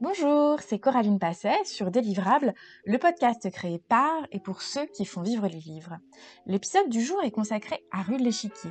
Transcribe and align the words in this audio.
Bonjour, 0.00 0.60
c'est 0.60 0.78
Coraline 0.78 1.18
Passet 1.18 1.64
sur 1.64 1.90
Délivrable, 1.90 2.54
le 2.84 2.98
podcast 2.98 3.50
créé 3.50 3.80
par 3.80 4.28
et 4.30 4.38
pour 4.38 4.62
ceux 4.62 4.86
qui 4.86 5.04
font 5.04 5.22
vivre 5.22 5.48
les 5.48 5.58
livres. 5.58 5.98
L'épisode 6.46 6.88
du 6.88 7.00
jour 7.00 7.20
est 7.24 7.32
consacré 7.32 7.82
à 7.90 8.02
Rue 8.02 8.16
l'Échiquier. 8.16 8.70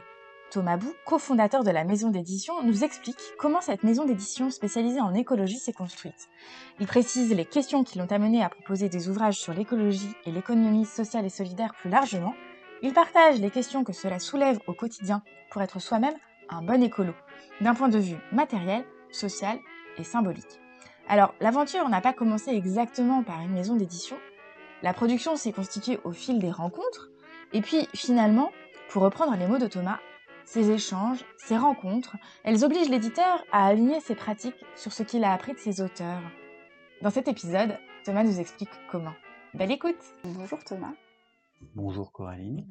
Thomas 0.52 0.78
Bou, 0.78 0.90
cofondateur 1.06 1.66
de 1.66 1.70
la 1.70 1.84
maison 1.84 2.12
d'édition, 2.12 2.64
nous 2.64 2.86
explique 2.86 3.20
comment 3.38 3.60
cette 3.60 3.84
maison 3.84 4.06
d'édition 4.06 4.50
spécialisée 4.50 5.02
en 5.02 5.14
écologie 5.14 5.58
s'est 5.58 5.74
construite. 5.74 6.30
Il 6.80 6.88
précise 6.88 7.34
les 7.34 7.44
questions 7.44 7.84
qui 7.84 7.98
l'ont 8.00 8.06
amené 8.06 8.42
à 8.42 8.48
proposer 8.48 8.88
des 8.88 9.10
ouvrages 9.10 9.38
sur 9.38 9.54
l'écologie 9.54 10.16
et 10.26 10.32
l'économie 10.32 10.86
sociale 10.86 11.26
et 11.26 11.30
solidaire 11.30 11.74
plus 11.74 11.90
largement. 11.90 12.36
Il 12.82 12.94
partage 12.94 13.42
les 13.42 13.52
questions 13.52 13.84
que 13.84 13.92
cela 13.92 14.20
soulève 14.20 14.62
au 14.66 14.74
quotidien 14.74 15.22
pour 15.52 15.62
être 15.62 15.82
soi-même 15.82 16.16
un 16.48 16.62
bon 16.62 16.82
écolo, 16.82 17.12
d'un 17.60 17.76
point 17.76 17.90
de 17.90 18.00
vue 18.00 18.18
matériel, 18.32 18.86
social 19.12 19.60
et 19.98 20.06
symbolique. 20.06 20.62
Alors, 21.10 21.34
l'aventure 21.40 21.88
n'a 21.90 22.02
pas 22.02 22.14
commencé 22.14 22.52
exactement 22.52 23.24
par 23.24 23.42
une 23.42 23.54
maison 23.54 23.76
d'édition. 23.76 24.18
La 24.84 24.94
production 24.94 25.36
s'est 25.36 25.54
constituée 25.54 26.00
au 26.04 26.12
fil 26.12 26.40
des 26.40 26.52
rencontres. 26.52 27.10
Et 27.54 27.62
puis, 27.62 27.88
finalement, 27.96 28.52
pour 28.90 29.04
reprendre 29.04 29.36
les 29.38 29.48
mots 29.48 29.58
de 29.58 29.68
Thomas, 29.68 30.00
ces 30.44 30.70
échanges, 30.72 31.24
ces 31.38 31.58
rencontres, 31.58 32.18
elles 32.44 32.64
obligent 32.64 32.90
l'éditeur 32.90 33.44
à 33.52 33.68
aligner 33.68 34.00
ses 34.02 34.16
pratiques 34.16 34.66
sur 34.76 34.92
ce 34.92 35.04
qu'il 35.04 35.24
a 35.24 35.34
appris 35.34 35.54
de 35.54 35.60
ses 35.60 35.82
auteurs. 35.82 36.22
Dans 37.02 37.10
cet 37.10 37.28
épisode, 37.28 37.78
Thomas 38.04 38.24
nous 38.24 38.40
explique 38.40 38.70
comment. 38.90 39.14
Belle 39.54 39.72
écoute 39.72 39.96
Bonjour 40.24 40.64
Thomas. 40.64 40.94
Bonjour 41.76 42.12
Coraline. 42.12 42.66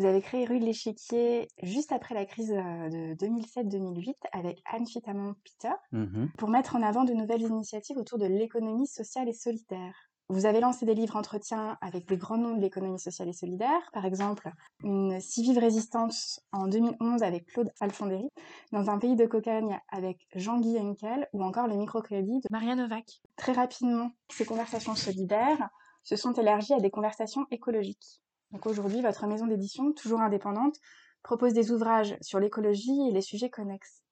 Vous 0.00 0.06
avez 0.06 0.22
créé 0.22 0.46
Rue 0.46 0.60
de 0.60 0.64
l'Échiquier 0.64 1.46
juste 1.62 1.92
après 1.92 2.14
la 2.14 2.24
crise 2.24 2.52
euh, 2.52 2.88
de 2.88 3.14
2007-2008 3.16 4.14
avec 4.32 4.62
Anne 4.64 4.86
Fitamon-Peter 4.86 5.74
Mmh 5.92 6.28
pour 6.38 6.48
mettre 6.48 6.74
en 6.74 6.82
avant 6.82 7.04
de 7.04 7.12
nouvelles 7.12 7.42
initiatives 7.42 7.98
autour 7.98 8.16
de 8.16 8.24
l'économie 8.24 8.86
sociale 8.86 9.28
et 9.28 9.34
solidaire. 9.34 9.92
Vous 10.30 10.46
avez 10.46 10.60
lancé 10.60 10.86
des 10.86 10.94
livres 10.94 11.16
entretiens 11.16 11.76
avec 11.82 12.08
des 12.08 12.16
grands 12.16 12.38
noms 12.38 12.56
de 12.56 12.62
l'économie 12.62 12.98
sociale 12.98 13.28
et 13.28 13.34
solidaire, 13.34 13.90
par 13.92 14.06
exemple 14.06 14.50
une 14.82 15.20
si 15.20 15.42
vive 15.42 15.58
résistance 15.58 16.40
en 16.50 16.66
2011 16.66 17.22
avec 17.22 17.44
Claude 17.48 17.70
Alfondéry, 17.80 18.30
dans 18.72 18.88
un 18.88 18.98
pays 18.98 19.16
de 19.16 19.26
cocagne 19.26 19.78
avec 19.90 20.16
Jean-Guy 20.34 20.78
Henkel 20.78 21.28
ou 21.34 21.44
encore 21.44 21.66
les 21.66 21.76
microcrédits 21.76 22.40
de 22.40 22.48
Maria 22.50 22.74
Novak. 22.74 23.20
Très 23.36 23.52
rapidement, 23.52 24.12
ces 24.30 24.46
conversations 24.46 24.94
solidaires 24.94 25.68
se 26.04 26.16
sont 26.16 26.32
élargies 26.32 26.72
à 26.72 26.80
des 26.80 26.90
conversations 26.90 27.44
écologiques. 27.50 28.22
Donc 28.52 28.66
aujourd'hui, 28.66 29.00
votre 29.02 29.26
maison 29.26 29.46
d'édition, 29.46 29.92
toujours 29.92 30.20
indépendante, 30.20 30.76
propose 31.22 31.52
des 31.52 31.70
ouvrages 31.70 32.16
sur 32.20 32.40
l'écologie 32.40 33.08
et 33.08 33.12
les 33.12 33.20
sujets 33.20 33.50
connexes. 33.50 34.02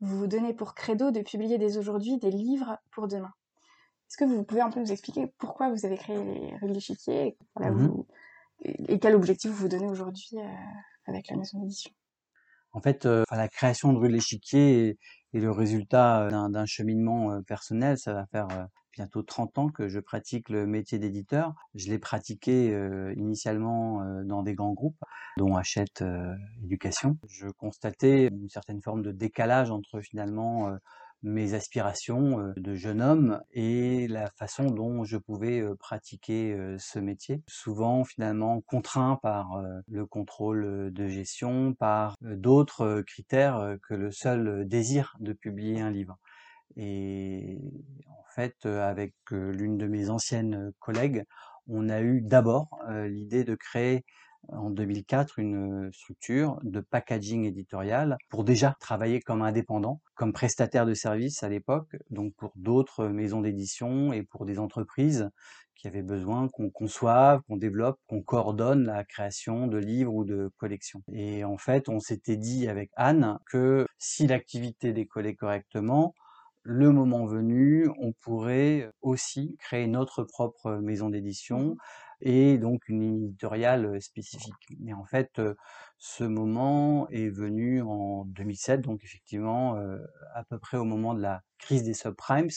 Vous 0.00 0.18
vous 0.18 0.26
donnez 0.26 0.54
pour 0.54 0.74
credo 0.74 1.10
de 1.10 1.20
publier 1.22 1.58
dès 1.58 1.76
aujourd'hui 1.78 2.18
des 2.18 2.30
livres 2.30 2.78
pour 2.92 3.08
demain. 3.08 3.32
Est-ce 4.08 4.16
que 4.16 4.24
vous 4.24 4.44
pouvez 4.44 4.60
un 4.60 4.70
peu 4.70 4.80
nous 4.80 4.92
expliquer 4.92 5.26
pourquoi 5.38 5.70
vous 5.70 5.84
avez 5.86 5.96
créé 5.96 6.16
les 6.22 6.56
rues 6.56 6.68
de 6.68 6.74
l'échiquier 6.74 7.36
voilà, 7.54 7.72
Mhm. 7.72 8.04
et 8.64 8.98
quel 8.98 9.14
objectif 9.14 9.50
vous 9.50 9.56
vous 9.58 9.68
donnez 9.68 9.88
aujourd'hui 9.88 10.28
euh, 10.34 10.46
avec 11.06 11.28
la 11.28 11.36
maison 11.36 11.58
d'édition? 11.60 11.90
En 12.72 12.80
fait, 12.80 13.06
euh, 13.06 13.24
la 13.30 13.48
création 13.48 13.92
de 13.92 13.98
Rue 13.98 14.08
de 14.08 14.14
l'Échiquier 14.14 14.88
est, 14.88 14.98
est 15.34 15.40
le 15.40 15.50
résultat 15.50 16.24
euh, 16.26 16.48
d'un 16.48 16.66
cheminement 16.66 17.42
personnel. 17.42 17.98
Ça 17.98 18.12
va 18.14 18.26
faire 18.26 18.48
bientôt 18.98 19.22
30 19.22 19.58
ans 19.58 19.68
que 19.68 19.86
je 19.86 20.00
pratique 20.00 20.48
le 20.48 20.66
métier 20.66 20.98
d'éditeur. 20.98 21.54
Je 21.76 21.88
l'ai 21.88 22.00
pratiqué 22.00 22.74
euh, 22.74 23.14
initialement 23.16 24.02
euh, 24.02 24.24
dans 24.24 24.42
des 24.42 24.54
grands 24.54 24.72
groupes, 24.72 24.98
dont 25.36 25.54
Hachette 25.54 26.02
euh, 26.02 26.34
Éducation. 26.64 27.16
Je 27.28 27.46
constatais 27.46 28.26
une 28.26 28.48
certaine 28.48 28.82
forme 28.82 29.02
de 29.02 29.12
décalage 29.12 29.70
entre 29.70 30.00
finalement 30.00 30.76
mes 31.22 31.54
aspirations 31.54 32.52
de 32.56 32.74
jeune 32.74 33.00
homme 33.00 33.40
et 33.52 34.08
la 34.08 34.30
façon 34.30 34.64
dont 34.64 35.04
je 35.04 35.16
pouvais 35.16 35.62
pratiquer 35.78 36.56
ce 36.78 36.98
métier. 36.98 37.42
Souvent 37.46 38.04
finalement 38.04 38.60
contraint 38.62 39.18
par 39.22 39.62
le 39.88 40.06
contrôle 40.06 40.92
de 40.92 41.08
gestion, 41.08 41.74
par 41.74 42.16
d'autres 42.20 43.02
critères 43.02 43.76
que 43.88 43.94
le 43.94 44.10
seul 44.10 44.66
désir 44.68 45.16
de 45.20 45.32
publier 45.32 45.80
un 45.80 45.90
livre. 45.90 46.18
Et 46.76 47.58
en 48.08 48.24
fait, 48.34 48.56
euh, 48.66 48.88
avec 48.88 49.14
euh, 49.32 49.52
l'une 49.52 49.78
de 49.78 49.86
mes 49.86 50.10
anciennes 50.10 50.54
euh, 50.54 50.70
collègues, 50.78 51.24
on 51.66 51.88
a 51.88 52.00
eu 52.00 52.22
d'abord 52.22 52.80
l'idée 52.88 53.44
de 53.44 53.54
créer 53.54 54.06
en 54.48 54.70
2004 54.70 55.38
une 55.38 55.90
structure 55.92 56.58
de 56.62 56.80
packaging 56.80 57.44
éditorial 57.44 58.16
pour 58.30 58.42
déjà 58.42 58.74
travailler 58.80 59.20
comme 59.20 59.42
indépendant, 59.42 60.00
comme 60.14 60.32
prestataire 60.32 60.86
de 60.86 60.94
services 60.94 61.42
à 61.42 61.50
l'époque, 61.50 61.94
donc 62.08 62.32
pour 62.36 62.52
d'autres 62.56 63.08
maisons 63.08 63.42
d'édition 63.42 64.14
et 64.14 64.22
pour 64.22 64.46
des 64.46 64.58
entreprises 64.58 65.28
qui 65.78 65.86
avaient 65.86 66.02
besoin 66.02 66.48
qu'on 66.48 66.70
conçoive, 66.70 67.40
qu'on 67.48 67.56
développe, 67.56 67.98
qu'on 68.08 68.22
coordonne 68.22 68.84
la 68.84 69.04
création 69.04 69.66
de 69.66 69.78
livres 69.78 70.12
ou 70.12 70.24
de 70.24 70.50
collections. 70.58 71.02
Et 71.12 71.44
en 71.44 71.56
fait, 71.56 71.88
on 71.88 72.00
s'était 72.00 72.36
dit 72.36 72.66
avec 72.68 72.90
Anne 72.96 73.38
que 73.46 73.86
si 73.98 74.26
l'activité 74.26 74.92
décollait 74.92 75.36
correctement, 75.36 76.14
le 76.70 76.90
moment 76.92 77.24
venu, 77.24 77.88
on 77.98 78.12
pourrait 78.12 78.90
aussi 79.00 79.56
créer 79.58 79.86
notre 79.86 80.22
propre 80.24 80.72
maison 80.76 81.08
d'édition 81.08 81.76
et 82.20 82.58
donc 82.58 82.88
une 82.88 83.02
éditoriale 83.24 83.86
euh, 83.86 84.00
spécifique. 84.00 84.66
Mais 84.78 84.92
en 84.92 85.04
fait, 85.04 85.38
euh, 85.38 85.54
ce 85.98 86.24
moment 86.24 87.08
est 87.08 87.30
venu 87.30 87.80
en 87.82 88.24
2007, 88.26 88.82
donc 88.82 89.02
effectivement 89.04 89.76
euh, 89.76 89.98
à 90.34 90.44
peu 90.44 90.58
près 90.58 90.76
au 90.76 90.84
moment 90.84 91.14
de 91.14 91.22
la 91.22 91.42
crise 91.58 91.84
des 91.84 91.94
subprimes, 91.94 92.50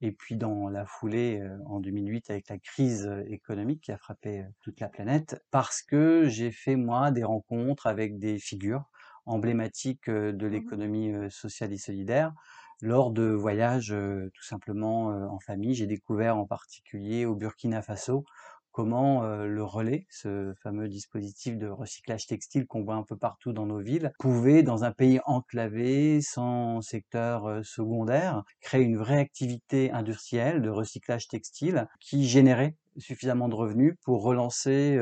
et 0.00 0.12
puis 0.12 0.36
dans 0.36 0.68
la 0.68 0.86
foulée 0.86 1.40
euh, 1.40 1.58
en 1.66 1.80
2008 1.80 2.30
avec 2.30 2.48
la 2.48 2.58
crise 2.58 3.06
euh, 3.06 3.22
économique 3.26 3.82
qui 3.82 3.92
a 3.92 3.98
frappé 3.98 4.40
euh, 4.40 4.44
toute 4.62 4.80
la 4.80 4.88
planète, 4.88 5.42
parce 5.50 5.82
que 5.82 6.28
j'ai 6.28 6.50
fait 6.50 6.76
moi 6.76 7.10
des 7.10 7.24
rencontres 7.24 7.86
avec 7.86 8.18
des 8.18 8.38
figures 8.38 8.84
emblématiques 9.26 10.08
euh, 10.08 10.32
de 10.32 10.46
Mhm. 10.48 10.70
l'économie 10.70 11.12
euh, 11.12 11.28
sociale 11.30 11.72
et 11.72 11.78
solidaire 11.78 12.32
lors 12.82 13.10
de 13.10 13.24
voyages 13.24 13.92
euh, 13.92 14.30
tout 14.34 14.44
simplement 14.44 15.10
euh, 15.10 15.26
en 15.26 15.38
famille. 15.40 15.74
J'ai 15.74 15.86
découvert 15.86 16.36
en 16.36 16.46
particulier 16.46 17.24
au 17.26 17.34
Burkina 17.34 17.82
Faso 17.82 18.24
comment 18.72 19.24
le 19.24 19.64
relais, 19.64 20.06
ce 20.10 20.54
fameux 20.62 20.88
dispositif 20.88 21.58
de 21.58 21.66
recyclage 21.66 22.28
textile 22.28 22.68
qu'on 22.68 22.84
voit 22.84 22.94
un 22.94 23.02
peu 23.02 23.16
partout 23.16 23.52
dans 23.52 23.66
nos 23.66 23.80
villes, 23.80 24.12
pouvait, 24.20 24.62
dans 24.62 24.84
un 24.84 24.92
pays 24.92 25.18
enclavé, 25.26 26.20
sans 26.22 26.80
secteur 26.80 27.64
secondaire, 27.64 28.44
créer 28.60 28.82
une 28.82 28.96
vraie 28.96 29.18
activité 29.18 29.90
industrielle 29.90 30.62
de 30.62 30.70
recyclage 30.70 31.26
textile 31.26 31.88
qui 31.98 32.28
générait 32.28 32.76
suffisamment 32.96 33.48
de 33.48 33.56
revenus 33.56 33.96
pour 34.04 34.22
relancer 34.22 34.96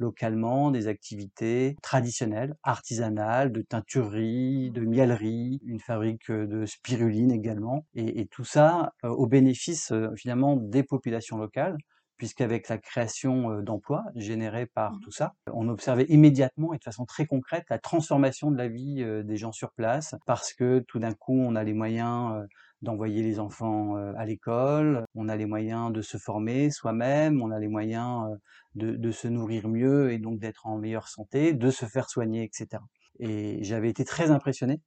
localement 0.00 0.70
des 0.70 0.88
activités 0.88 1.76
traditionnelles, 1.82 2.54
artisanales, 2.62 3.52
de 3.52 3.62
teinturerie, 3.62 4.70
de 4.72 4.80
miellerie, 4.82 5.60
une 5.64 5.80
fabrique 5.80 6.30
euh, 6.30 6.46
de 6.46 6.66
spiruline 6.66 7.30
également, 7.32 7.86
et, 7.94 8.20
et 8.20 8.26
tout 8.26 8.44
ça 8.44 8.92
euh, 9.04 9.08
au 9.08 9.26
bénéfice 9.26 9.92
euh, 9.92 10.08
finalement 10.16 10.56
des 10.56 10.82
populations 10.82 11.36
locales 11.38 11.76
puisqu'avec 12.16 12.68
la 12.68 12.76
création 12.76 13.62
d'emplois 13.62 14.04
générés 14.14 14.66
par 14.66 14.92
Mhm. 14.92 15.00
tout 15.00 15.10
ça, 15.10 15.32
on 15.50 15.70
observait 15.70 16.04
immédiatement 16.10 16.74
et 16.74 16.76
de 16.76 16.82
façon 16.82 17.06
très 17.06 17.24
concrète 17.24 17.64
la 17.70 17.78
transformation 17.78 18.50
de 18.50 18.58
la 18.58 18.68
vie 18.68 19.02
des 19.24 19.36
gens 19.38 19.52
sur 19.52 19.72
place, 19.72 20.14
parce 20.26 20.52
que 20.52 20.80
tout 20.86 20.98
d'un 20.98 21.14
coup, 21.14 21.32
on 21.32 21.56
a 21.56 21.64
les 21.64 21.72
moyens 21.72 22.44
d'envoyer 22.82 23.22
les 23.22 23.38
enfants 23.40 23.96
euh, 23.96 24.12
à 24.16 24.24
l'école, 24.24 25.04
on 25.14 25.28
a 25.28 25.36
les 25.36 25.46
moyens 25.46 25.92
de 25.92 26.02
se 26.02 26.16
former 26.18 26.70
soi-même, 26.70 27.42
on 27.42 27.50
a 27.50 27.58
les 27.58 27.68
moyens 27.68 28.30
euh, 28.32 28.36
de, 28.74 28.96
de 28.96 29.10
se 29.10 29.28
nourrir 29.28 29.68
mieux 29.68 30.12
et 30.12 30.18
donc 30.18 30.38
d'être 30.40 30.66
en 30.66 30.78
meilleure 30.78 31.08
santé, 31.08 31.52
de 31.52 31.70
se 31.70 31.86
faire 31.86 32.08
soigner, 32.08 32.44
etc. 32.44 32.84
Et 33.18 33.62
j'avais 33.62 33.90
été 33.90 34.04
très 34.04 34.30
impressionné 34.30 34.80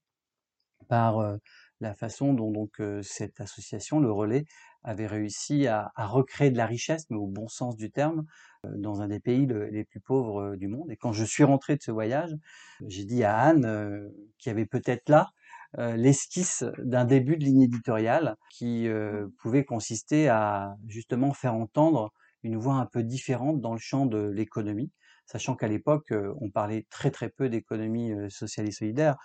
par 0.90 1.20
euh, 1.20 1.38
la 1.80 1.94
façon 1.94 2.34
dont 2.34 2.52
donc 2.52 2.81
cette 3.02 3.42
association, 3.42 4.00
le 4.00 4.12
relais, 4.12 4.46
avait 4.84 5.08
réussi 5.08 5.68
à, 5.68 5.92
à 5.96 6.07
recréer 6.07 6.50
de 6.51 6.57
la 6.57 6.66
richesse, 6.66 7.06
mais 7.10 7.18
au 7.18 7.28
bon 7.28 7.48
sens 7.48 7.75
du 7.75 7.92
terme, 7.92 8.25
dans 8.63 9.01
un 9.01 9.07
des 9.10 9.19
pays 9.19 9.46
le- 9.46 9.68
les 9.68 9.84
plus 9.84 10.00
pauvres 10.00 10.56
du 10.56 10.68
monde. 10.69 10.89
Et 10.92 10.96
quand 10.98 11.12
je 11.13 11.25
suis 11.25 11.44
rentré 11.44 11.75
de 11.75 11.81
ce 11.81 11.92
voyage, 11.92 12.34
j'ai 12.88 13.04
dit 13.06 13.24
à 13.25 13.38
Anne, 13.38 14.10
qui 14.38 14.50
avait 14.50 14.66
peut-être 14.66 15.10
là 15.10 15.31
l'esquisse 15.78 16.64
d'un 16.78 17.06
début 17.06 17.38
de 17.38 17.44
ligne 17.44 17.64
éditoriale 17.64 18.36
qui 18.50 18.88
euh, 18.88 19.28
pouvait 19.40 19.66
consister 19.66 20.30
à 20.30 20.75
justement 20.88 21.34
faire 21.34 21.56
entendre 21.56 22.12
une 22.44 22.58
voix 22.58 22.75
un 22.75 22.86
peu 22.86 23.04
différente 23.04 23.62
dans 23.62 23.74
le 23.74 23.80
champ 23.80 24.06
de 24.06 24.30
l'économie, 24.30 24.92
sachant 25.25 25.56
qu'à 25.56 25.68
l'époque, 25.68 26.12
euh, 26.12 26.34
on 26.42 26.50
parlait 26.50 26.86
très 26.90 27.10
très 27.10 27.30
peu 27.30 27.50
d'économie 27.50 28.12
euh, 28.12 28.30
sociale 28.30 28.68
et 28.68 28.72
solidaire 28.72 29.18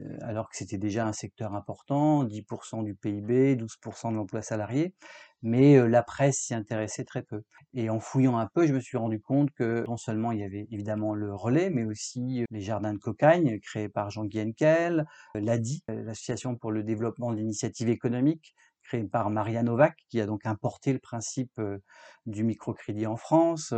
euh, 0.00 0.16
alors 0.22 0.48
que 0.48 0.56
c'était 0.56 0.78
déjà 0.78 1.06
un 1.06 1.12
secteur 1.12 1.54
important, 1.54 2.24
10% 2.24 2.82
du 2.82 2.94
PIB, 2.94 3.56
12% 3.56 4.10
de 4.10 4.16
l'emploi 4.16 4.42
salarié, 4.42 4.94
mais 5.42 5.88
la 5.88 6.02
presse 6.02 6.38
s'y 6.38 6.54
intéressait 6.54 7.04
très 7.04 7.22
peu. 7.22 7.42
Et 7.74 7.90
en 7.90 8.00
fouillant 8.00 8.38
un 8.38 8.46
peu, 8.46 8.66
je 8.66 8.72
me 8.72 8.80
suis 8.80 8.98
rendu 8.98 9.20
compte 9.20 9.50
que 9.52 9.84
non 9.88 9.96
seulement 9.96 10.32
il 10.32 10.40
y 10.40 10.44
avait 10.44 10.66
évidemment 10.70 11.14
le 11.14 11.34
relais, 11.34 11.70
mais 11.70 11.84
aussi 11.84 12.44
les 12.50 12.60
jardins 12.60 12.92
de 12.92 12.98
cocagne 12.98 13.58
créés 13.60 13.88
par 13.88 14.10
Jean-Guy 14.10 14.40
Henkel, 14.40 15.06
euh, 15.36 15.40
l'ADI, 15.40 15.82
l'Association 15.88 16.56
pour 16.56 16.70
le 16.70 16.82
développement 16.82 17.32
de 17.32 17.36
l'initiative 17.36 17.88
économique, 17.88 18.54
créé 18.82 19.04
par 19.04 19.30
Maria 19.30 19.62
Novak, 19.62 19.96
qui 20.08 20.20
a 20.20 20.26
donc 20.26 20.44
importé 20.44 20.92
le 20.92 20.98
principe 20.98 21.60
du 22.26 22.44
microcrédit 22.44 23.06
en 23.06 23.16
France, 23.16 23.72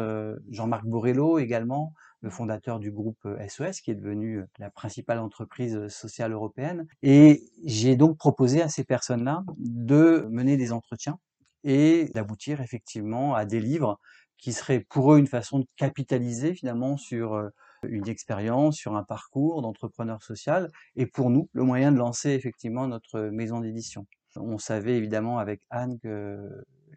Jean-Marc 0.50 0.86
Borello 0.86 1.38
également, 1.38 1.92
le 2.20 2.30
fondateur 2.30 2.80
du 2.80 2.90
groupe 2.90 3.28
SOS, 3.48 3.80
qui 3.80 3.90
est 3.90 3.94
devenu 3.94 4.42
la 4.58 4.70
principale 4.70 5.18
entreprise 5.18 5.88
sociale 5.88 6.32
européenne. 6.32 6.86
Et 7.02 7.44
j'ai 7.64 7.96
donc 7.96 8.16
proposé 8.16 8.62
à 8.62 8.68
ces 8.68 8.82
personnes-là 8.82 9.44
de 9.58 10.26
mener 10.30 10.56
des 10.56 10.72
entretiens 10.72 11.18
et 11.64 12.10
d'aboutir 12.14 12.60
effectivement 12.60 13.34
à 13.34 13.44
des 13.44 13.60
livres 13.60 13.98
qui 14.38 14.52
seraient 14.52 14.80
pour 14.80 15.14
eux 15.14 15.18
une 15.18 15.26
façon 15.26 15.60
de 15.60 15.66
capitaliser 15.76 16.54
finalement 16.54 16.96
sur 16.96 17.50
une 17.88 18.08
expérience, 18.08 18.76
sur 18.76 18.94
un 18.96 19.04
parcours 19.04 19.62
d'entrepreneur 19.62 20.22
social, 20.22 20.70
et 20.96 21.06
pour 21.06 21.30
nous, 21.30 21.48
le 21.52 21.62
moyen 21.64 21.92
de 21.92 21.98
lancer 21.98 22.30
effectivement 22.30 22.86
notre 22.86 23.20
maison 23.20 23.60
d'édition. 23.60 24.06
On 24.36 24.58
savait 24.58 24.96
évidemment 24.96 25.38
avec 25.38 25.60
Anne 25.70 25.98
que 26.00 26.38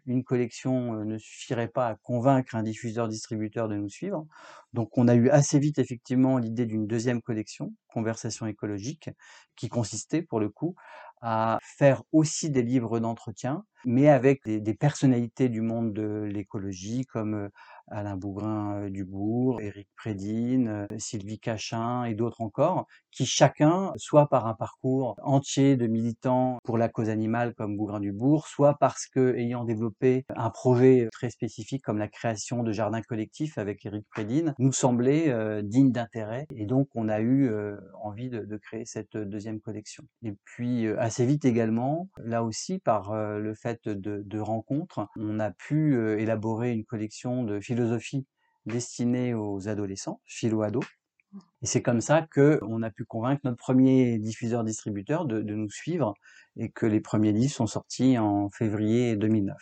une 0.08 0.24
collection 0.24 1.04
ne 1.04 1.18
suffirait 1.18 1.68
pas 1.68 1.88
à 1.88 1.94
convaincre 1.96 2.54
un 2.54 2.62
diffuseur-distributeur 2.62 3.68
de 3.68 3.76
nous 3.76 3.88
suivre. 3.88 4.26
Donc 4.72 4.96
on 4.98 5.06
a 5.06 5.14
eu 5.14 5.28
assez 5.28 5.58
vite 5.58 5.78
effectivement 5.78 6.38
l'idée 6.38 6.66
d'une 6.66 6.86
deuxième 6.86 7.22
collection, 7.22 7.74
Conversation 7.88 8.46
écologique, 8.46 9.10
qui 9.54 9.68
consistait 9.68 10.22
pour 10.22 10.40
le 10.40 10.48
coup 10.48 10.74
à 11.20 11.58
faire 11.62 12.02
aussi 12.12 12.50
des 12.50 12.62
livres 12.62 13.00
d'entretien, 13.00 13.64
mais 13.84 14.08
avec 14.08 14.44
des, 14.44 14.74
personnalités 14.74 15.48
du 15.48 15.60
monde 15.60 15.92
de 15.92 16.22
l'écologie 16.22 17.04
comme 17.06 17.50
Alain 17.90 18.16
Bougrain 18.16 18.88
Dubourg, 18.90 19.60
Éric 19.60 19.88
Prédine, 19.96 20.86
Sylvie 20.98 21.38
Cachin 21.38 22.04
et 22.04 22.14
d'autres 22.14 22.40
encore, 22.40 22.86
qui 23.10 23.26
chacun, 23.26 23.92
soit 23.96 24.28
par 24.28 24.46
un 24.46 24.54
parcours 24.54 25.14
entier 25.22 25.76
de 25.76 25.86
militants 25.86 26.58
pour 26.64 26.78
la 26.78 26.88
cause 26.88 27.08
animale 27.08 27.54
comme 27.54 27.76
Bougrain 27.76 28.00
Dubourg, 28.00 28.46
soit 28.46 28.76
parce 28.78 29.06
que 29.06 29.34
ayant 29.36 29.64
développé 29.64 30.24
un 30.36 30.50
projet 30.50 31.08
très 31.12 31.30
spécifique 31.30 31.82
comme 31.82 31.98
la 31.98 32.08
création 32.08 32.62
de 32.62 32.72
jardins 32.72 33.02
collectifs 33.02 33.58
avec 33.58 33.84
Éric 33.84 34.06
Prédine, 34.10 34.54
nous 34.58 34.72
semblait 34.72 35.62
digne 35.62 35.92
d'intérêt 35.92 36.46
et 36.54 36.66
donc 36.66 36.88
on 36.94 37.08
a 37.08 37.20
eu 37.20 37.50
envie 38.02 38.28
de, 38.28 38.58
créer 38.58 38.84
cette 38.84 39.16
deuxième 39.16 39.60
collection. 39.60 40.04
Et 40.24 40.34
puis 40.44 40.88
assez 40.98 41.24
vite 41.24 41.44
également, 41.44 42.08
là 42.18 42.42
aussi 42.42 42.78
par 42.80 43.14
le 43.14 43.54
fait 43.54 43.88
de, 43.88 44.22
de 44.24 44.38
rencontres, 44.38 45.06
on 45.16 45.38
a 45.38 45.50
pu 45.52 45.96
élaborer 46.20 46.72
une 46.72 46.84
collection 46.84 47.44
de 47.44 47.60
philosophie 47.60 47.77
destinée 48.66 49.34
aux 49.34 49.68
adolescents, 49.68 50.20
philo-ado. 50.26 50.80
Et 51.62 51.66
c'est 51.66 51.82
comme 51.82 52.00
ça 52.00 52.26
qu'on 52.34 52.82
a 52.82 52.90
pu 52.90 53.04
convaincre 53.04 53.42
notre 53.44 53.58
premier 53.58 54.18
diffuseur-distributeur 54.18 55.26
de, 55.26 55.40
nous 55.42 55.70
suivre 55.70 56.14
et 56.56 56.70
que 56.70 56.86
les 56.86 57.00
premiers 57.00 57.32
livres 57.32 57.52
sont 57.52 57.66
sortis 57.66 58.18
en 58.18 58.50
février 58.50 59.16
2009. 59.16 59.56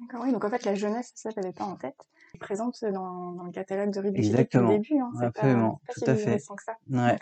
D'accord, 0.00 0.24
oui, 0.24 0.32
donc 0.32 0.44
en 0.44 0.50
fait 0.50 0.64
la 0.64 0.74
jeunesse, 0.74 1.12
ça 1.14 1.30
je 1.30 1.40
n'avais 1.40 1.52
pas 1.52 1.64
en 1.64 1.76
tête. 1.76 1.96
Présente 2.40 2.84
dans, 2.84 3.32
dans 3.32 3.44
le 3.44 3.52
catalogue 3.52 3.92
de 3.92 4.00
Rue 4.00 4.12
depuis 4.12 4.28
le 4.28 4.68
début. 4.68 4.98
Hein, 4.98 5.10
Absolument, 5.22 5.80
tout 5.88 6.02
à 6.06 6.14
fait. 6.14 6.36
Que 6.36 6.62
ça. 6.62 6.76
Ouais. 6.90 7.18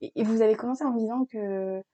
Et, 0.00 0.12
et, 0.16 0.24
vous 0.24 0.42
avez 0.42 0.56
commencé 0.56 0.82
en 0.84 0.92
me 0.92 0.98
disant 0.98 1.24
que 1.26 1.84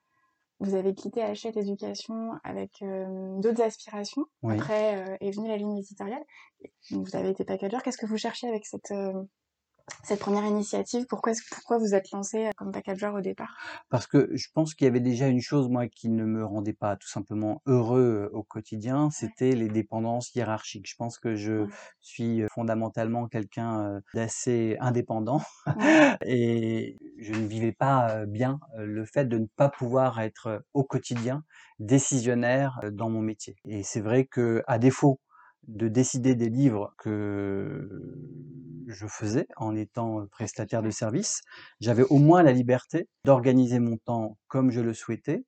vous 0.60 0.74
avez 0.74 0.94
quitté 0.94 1.22
Hachette 1.22 1.56
Éducation 1.56 2.32
avec 2.44 2.82
euh, 2.82 3.40
d'autres 3.40 3.62
aspirations. 3.62 4.26
Après 4.46 4.96
euh, 4.96 5.16
est 5.20 5.30
venue 5.30 5.48
la 5.48 5.56
ligne 5.56 5.78
éditoriale. 5.78 6.22
Vous 6.90 7.16
avez 7.16 7.30
été 7.30 7.44
packager. 7.44 7.78
Qu'est-ce 7.82 7.96
que 7.96 8.06
vous 8.06 8.18
cherchez 8.18 8.46
avec 8.46 8.66
cette, 8.66 8.90
euh, 8.90 9.22
cette 10.02 10.20
première 10.20 10.44
initiative 10.44 11.06
Pourquoi, 11.08 11.32
pourquoi 11.50 11.78
vous 11.78 11.94
êtes 11.94 12.10
lancé 12.10 12.46
euh, 12.46 12.50
comme 12.56 12.72
packager 12.72 13.08
au 13.08 13.20
départ? 13.20 13.56
Parce 13.88 14.06
que 14.06 14.30
je 14.34 14.48
pense 14.54 14.74
qu'il 14.74 14.86
y 14.86 14.88
avait 14.88 15.00
déjà 15.00 15.28
une 15.28 15.40
chose, 15.40 15.68
moi, 15.68 15.88
qui 15.88 16.08
ne 16.08 16.24
me 16.24 16.44
rendait 16.44 16.72
pas 16.72 16.96
tout 16.96 17.08
simplement 17.08 17.62
heureux 17.66 18.28
euh, 18.30 18.36
au 18.36 18.42
quotidien, 18.42 19.10
c'était 19.10 19.52
les 19.52 19.68
dépendances 19.68 20.34
hiérarchiques. 20.34 20.88
Je 20.88 20.96
pense 20.96 21.18
que 21.18 21.34
je 21.34 21.66
suis 22.00 22.42
euh, 22.42 22.46
fondamentalement 22.52 23.28
quelqu'un 23.28 24.00
d'assez 24.14 24.76
indépendant 24.80 25.42
et 26.24 26.98
je 27.18 27.32
ne 27.32 27.46
vivais 27.46 27.72
pas 27.72 28.26
bien 28.26 28.60
le 28.76 29.04
fait 29.04 29.26
de 29.26 29.38
ne 29.38 29.46
pas 29.56 29.68
pouvoir 29.68 30.20
être 30.20 30.62
au 30.74 30.84
quotidien 30.84 31.44
décisionnaire 31.78 32.80
dans 32.92 33.10
mon 33.10 33.20
métier. 33.20 33.56
Et 33.66 33.82
c'est 33.82 34.00
vrai 34.00 34.24
que, 34.24 34.62
à 34.66 34.78
défaut 34.78 35.20
de 35.68 35.88
décider 35.88 36.34
des 36.34 36.48
livres 36.48 36.94
que 36.98 37.88
je 38.88 39.06
faisais 39.06 39.46
en 39.56 39.76
étant 39.76 40.26
prestataire 40.30 40.82
de 40.82 40.90
service. 40.90 41.42
J'avais 41.80 42.04
au 42.04 42.18
moins 42.18 42.42
la 42.42 42.52
liberté 42.52 43.08
d'organiser 43.24 43.78
mon 43.78 43.96
temps 43.98 44.36
comme 44.48 44.70
je 44.70 44.80
le 44.80 44.94
souhaitais, 44.94 45.44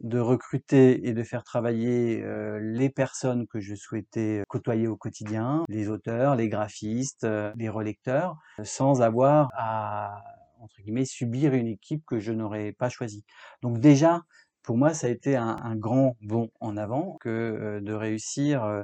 de 0.00 0.18
recruter 0.18 1.06
et 1.06 1.12
de 1.12 1.22
faire 1.22 1.44
travailler 1.44 2.24
les 2.60 2.90
personnes 2.90 3.46
que 3.46 3.60
je 3.60 3.74
souhaitais 3.74 4.42
côtoyer 4.48 4.88
au 4.88 4.96
quotidien, 4.96 5.64
les 5.68 5.88
auteurs, 5.88 6.36
les 6.36 6.48
graphistes, 6.48 7.26
les 7.56 7.68
relecteurs, 7.68 8.36
sans 8.62 9.02
avoir 9.02 9.50
à 9.54 10.22
entre 10.60 10.80
guillemets 10.82 11.04
subir 11.04 11.54
une 11.54 11.68
équipe 11.68 12.04
que 12.06 12.18
je 12.18 12.32
n'aurais 12.32 12.72
pas 12.72 12.88
choisie. 12.88 13.24
Donc 13.62 13.78
déjà, 13.78 14.22
pour 14.62 14.76
moi, 14.76 14.94
ça 14.94 15.06
a 15.06 15.10
été 15.10 15.36
un, 15.36 15.76
grand 15.76 16.16
bond 16.22 16.50
en 16.60 16.76
avant 16.76 17.16
que 17.20 17.78
de 17.80 17.92
réussir 17.92 18.64
euh, 18.64 18.82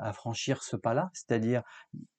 à 0.00 0.12
franchir 0.12 0.62
ce 0.62 0.76
pas-là, 0.76 1.10
c'est-à-dire 1.12 1.62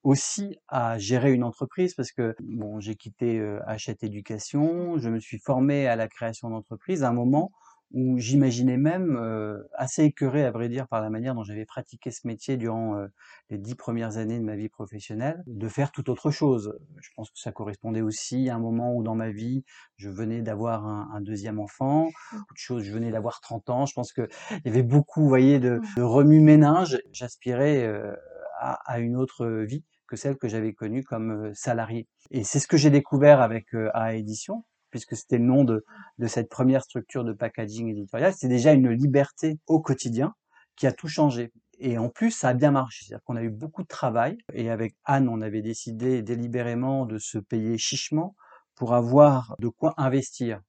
aussi 0.03 0.57
à 0.67 0.97
gérer 0.97 1.33
une 1.33 1.43
entreprise 1.43 1.93
parce 1.93 2.11
que 2.11 2.35
bon, 2.39 2.79
j'ai 2.79 2.95
quitté 2.95 3.39
euh, 3.39 3.59
Hachette 3.67 4.03
Éducation, 4.03 4.97
je 4.97 5.09
me 5.09 5.19
suis 5.19 5.39
formé 5.39 5.87
à 5.87 5.95
la 5.95 6.07
création 6.07 6.49
d'entreprise. 6.49 7.03
À 7.03 7.09
un 7.09 7.13
moment 7.13 7.51
où 7.91 8.17
j'imaginais 8.17 8.77
même, 8.77 9.17
euh, 9.17 9.63
assez 9.73 10.03
écœuré 10.03 10.43
à 10.43 10.51
vrai 10.51 10.67
dire 10.67 10.87
par 10.87 11.01
la 11.01 11.09
manière 11.09 11.35
dont 11.35 11.43
j'avais 11.43 11.65
pratiqué 11.65 12.11
ce 12.11 12.27
métier 12.27 12.57
durant 12.57 12.97
euh, 12.97 13.07
les 13.49 13.57
dix 13.57 13.75
premières 13.75 14.17
années 14.17 14.39
de 14.39 14.43
ma 14.43 14.55
vie 14.55 14.67
professionnelle, 14.67 15.41
de 15.47 15.67
faire 15.69 15.91
tout 15.91 16.09
autre 16.09 16.29
chose. 16.29 16.77
Je 16.97 17.09
pense 17.15 17.31
que 17.31 17.39
ça 17.39 17.51
correspondait 17.51 18.01
aussi 18.01 18.49
à 18.49 18.55
un 18.55 18.59
moment 18.59 18.93
où 18.93 19.03
dans 19.03 19.15
ma 19.15 19.29
vie, 19.29 19.63
je 19.95 20.09
venais 20.09 20.41
d'avoir 20.41 20.85
un, 20.85 21.09
un, 21.13 21.21
deuxième 21.21 21.59
enfant, 21.59 22.09
beaucoup 22.33 22.53
de 22.53 22.59
choses, 22.59 22.83
je 22.83 22.91
venais 22.91 23.11
d'avoir 23.11 23.39
30 23.39 23.69
ans, 23.69 23.85
je 23.85 23.93
pense 23.93 24.11
qu'il 24.11 24.27
y 24.65 24.69
avait 24.69 24.83
beaucoup, 24.83 25.21
vous 25.21 25.29
voyez, 25.29 25.59
de, 25.59 25.79
de 25.95 26.01
remue-ménage. 26.01 27.01
J'aspirais 27.13 27.85
euh, 27.85 28.13
à, 28.59 28.73
à, 28.91 28.99
une 28.99 29.15
autre 29.15 29.47
vie 29.47 29.85
que 30.07 30.17
celle 30.17 30.37
que 30.37 30.47
j'avais 30.47 30.73
connue 30.73 31.03
comme 31.03 31.53
salarié. 31.53 32.07
Et 32.31 32.43
c'est 32.43 32.59
ce 32.59 32.67
que 32.67 32.77
j'ai 32.77 32.89
découvert 32.89 33.41
avec 33.41 33.73
A 33.93 34.15
Édition, 34.15 34.63
puisque 34.89 35.15
c'était 35.15 35.37
le 35.37 35.45
nom 35.45 35.63
de, 35.63 35.85
de 36.17 36.27
cette 36.27 36.49
première 36.49 36.83
structure 36.83 37.23
de 37.23 37.33
packaging 37.33 37.89
éditorial, 37.89 38.33
c'est 38.35 38.47
déjà 38.47 38.73
une 38.73 38.89
liberté 38.89 39.59
au 39.67 39.79
quotidien 39.79 40.33
qui 40.75 40.87
a 40.87 40.91
tout 40.91 41.07
changé. 41.07 41.51
Et 41.79 41.97
en 41.97 42.09
plus, 42.09 42.31
ça 42.31 42.49
a 42.49 42.53
bien 42.53 42.71
marché. 42.71 43.05
C'est-à-dire 43.05 43.23
qu'on 43.23 43.35
a 43.35 43.43
eu 43.43 43.49
beaucoup 43.49 43.83
de 43.83 43.87
travail. 43.87 44.37
Et 44.53 44.69
avec 44.69 44.95
Anne, 45.05 45.29
on 45.29 45.41
avait 45.41 45.61
décidé 45.61 46.21
délibérément 46.21 47.05
de 47.05 47.17
se 47.17 47.37
payer 47.37 47.77
chichement 47.77 48.35
pour 48.75 48.93
avoir 48.93 49.55
de 49.59 49.67
quoi 49.67 49.93
investir 49.97 50.61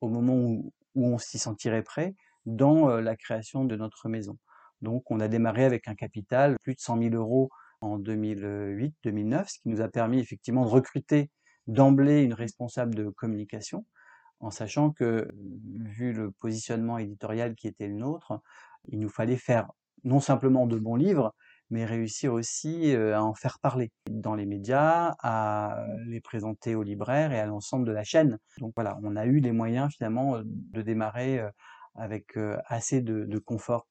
au 0.00 0.08
moment 0.08 0.36
où, 0.36 0.72
où 0.94 1.06
on 1.06 1.18
s'y 1.18 1.38
sentirait 1.38 1.82
prêt 1.82 2.14
dans 2.46 2.90
euh, 2.90 3.00
la 3.00 3.16
création 3.16 3.64
de 3.64 3.76
notre 3.76 4.08
maison. 4.08 4.38
Donc, 4.80 5.10
on 5.10 5.20
a 5.20 5.28
démarré 5.28 5.64
avec 5.64 5.88
un 5.88 5.94
capital 5.94 6.56
plus 6.62 6.74
de 6.74 6.80
100 6.80 7.02
000 7.02 7.14
euros 7.14 7.48
en 7.80 7.98
2008-2009, 7.98 9.48
ce 9.48 9.58
qui 9.60 9.68
nous 9.68 9.80
a 9.80 9.88
permis 9.88 10.20
effectivement 10.20 10.64
de 10.64 10.70
recruter 10.70 11.30
d'emblée 11.66 12.22
une 12.22 12.34
responsable 12.34 12.94
de 12.94 13.08
communication, 13.08 13.84
en 14.40 14.50
sachant 14.50 14.90
que, 14.90 15.28
vu 15.78 16.12
le 16.12 16.30
positionnement 16.30 16.98
éditorial 16.98 17.54
qui 17.54 17.66
était 17.66 17.88
le 17.88 17.94
nôtre, 17.94 18.40
il 18.88 18.98
nous 19.00 19.08
fallait 19.08 19.36
faire 19.36 19.70
non 20.04 20.20
simplement 20.20 20.66
de 20.66 20.78
bons 20.78 20.96
livres, 20.96 21.34
mais 21.70 21.86
réussir 21.86 22.32
aussi 22.34 22.94
à 22.94 23.24
en 23.24 23.34
faire 23.34 23.58
parler 23.58 23.90
dans 24.10 24.34
les 24.34 24.44
médias, 24.44 25.14
à 25.20 25.86
les 26.06 26.20
présenter 26.20 26.74
aux 26.74 26.82
libraires 26.82 27.32
et 27.32 27.40
à 27.40 27.46
l'ensemble 27.46 27.86
de 27.86 27.92
la 27.92 28.04
chaîne. 28.04 28.38
Donc 28.58 28.74
voilà, 28.76 28.98
on 29.02 29.16
a 29.16 29.24
eu 29.24 29.40
les 29.40 29.52
moyens 29.52 29.90
finalement 29.92 30.40
de 30.44 30.82
démarrer 30.82 31.42
avec 31.94 32.36
assez 32.66 33.00
de, 33.00 33.24
de 33.24 33.38
confort 33.38 33.86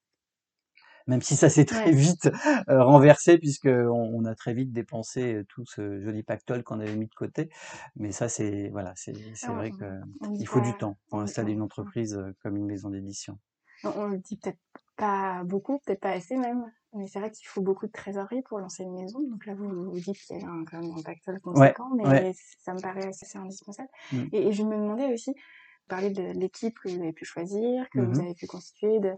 même 1.08 1.22
si 1.22 1.36
ça 1.36 1.50
s'est 1.50 1.66
très 1.66 1.92
vite 1.92 2.30
euh, 2.70 2.84
renversé 2.84 3.38
puisque 3.38 3.68
on, 3.68 4.26
a 4.26 4.36
très 4.36 4.54
vite 4.54 4.72
dépensé 4.72 5.34
euh, 5.34 5.46
tout 5.48 5.66
ce 5.66 6.02
joli 6.02 6.24
pactole 6.24 6.64
qu'on 6.64 6.80
avait 6.80 6.96
mis 6.96 7.08
de 7.08 7.14
côté. 7.14 7.50
Mais 7.96 8.12
ça, 8.12 8.30
c'est 8.30 8.70
voilà, 8.70 8.94
c'est 8.96 9.14
ah, 9.44 9.52
vrai 9.54 9.72
qu'il 9.72 10.48
faut 10.48 10.62
du 10.62 10.76
temps 10.78 10.98
pour 11.10 11.20
installer 11.20 11.54
une 11.54 11.62
entreprise 11.62 12.16
euh, 12.16 12.36
comme 12.42 12.58
une 12.58 12.66
maison 12.66 12.90
d'édition. 12.90 13.38
On 13.84 14.06
le 14.06 14.18
dit 14.18 14.38
peut-être 14.38 14.60
pas 14.96 15.44
beaucoup, 15.44 15.80
peut-être 15.80 16.00
pas 16.00 16.12
assez 16.12 16.38
même, 16.38 16.72
mais 16.94 17.08
c'est 17.08 17.20
vrai 17.20 17.32
qu'il 17.32 17.48
faut 17.48 17.62
beaucoup 17.62 17.88
de 17.88 17.92
trésorerie 17.92 18.42
pour 18.44 18.60
lancer 18.60 18.84
une 18.84 18.94
maison. 18.94 19.20
Donc 19.22 19.46
là, 19.46 19.56
vous 19.56 19.92
vous 19.92 20.00
dites 20.00 20.18
qu'il 20.18 20.40
y 20.40 20.44
a 20.44 20.48
un, 20.48 20.64
quand 20.64 20.80
même 20.80 20.92
un 20.98 21.02
pactole 21.02 21.40
conséquent, 21.42 21.90
mais 21.96 22.34
ça 22.60 22.74
me 22.74 22.82
paraît 22.82 23.08
assez, 23.08 23.38
indispensable. 23.38 23.90
Mmh. 24.12 24.24
Et, 24.32 24.52
je 24.54 24.64
me 24.64 24.76
demandais 24.76 25.12
aussi, 25.14 25.32
vous 25.32 25.88
parlez 25.90 26.12
de 26.12 26.24
l'équipe 26.40 26.80
que 26.80 26.90
vous 26.90 27.02
avez 27.02 27.12
pu 27.12 27.26
choisir, 27.26 27.90
que 27.90 28.00
vous 28.00 28.22
mmh 28.22 28.22
avez 28.22 28.36
pu 28.36 28.48
constituer, 28.48 29.00
de, 29.00 29.12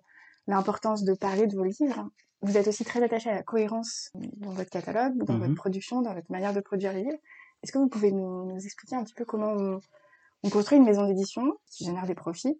l'importance 0.48 1.04
de 1.04 1.14
parler 1.14 1.48
de 1.48 1.56
vos 1.56 1.64
livres. 1.64 2.10
Vous 2.42 2.58
êtes 2.58 2.68
aussi 2.68 2.86
très 2.86 3.02
attaché 3.02 3.30
à 3.30 3.36
la 3.36 3.44
cohérence 3.44 4.12
dans 4.14 4.52
votre 4.52 4.70
catalogue, 4.70 5.18
dans 5.24 5.38
votre 5.38 5.52
mmh 5.52 5.56
production, 5.56 6.02
dans 6.02 6.14
votre 6.14 6.32
manière 6.32 6.54
de 6.54 6.60
produire 6.60 6.94
les 6.94 7.04
livres. 7.04 7.18
Est-ce 7.64 7.72
que 7.72 7.80
vous 7.80 7.88
pouvez 7.88 8.12
nous, 8.12 8.56
expliquer 8.64 8.96
un 8.96 9.04
petit 9.04 9.16
peu 9.16 9.26
comment 9.26 9.80
on, 10.44 10.50
construit 10.50 10.78
une 10.78 10.86
maison 10.86 11.08
d'édition 11.08 11.58
qui 11.72 11.86
génère 11.86 12.06
des 12.06 12.14
profits? 12.14 12.60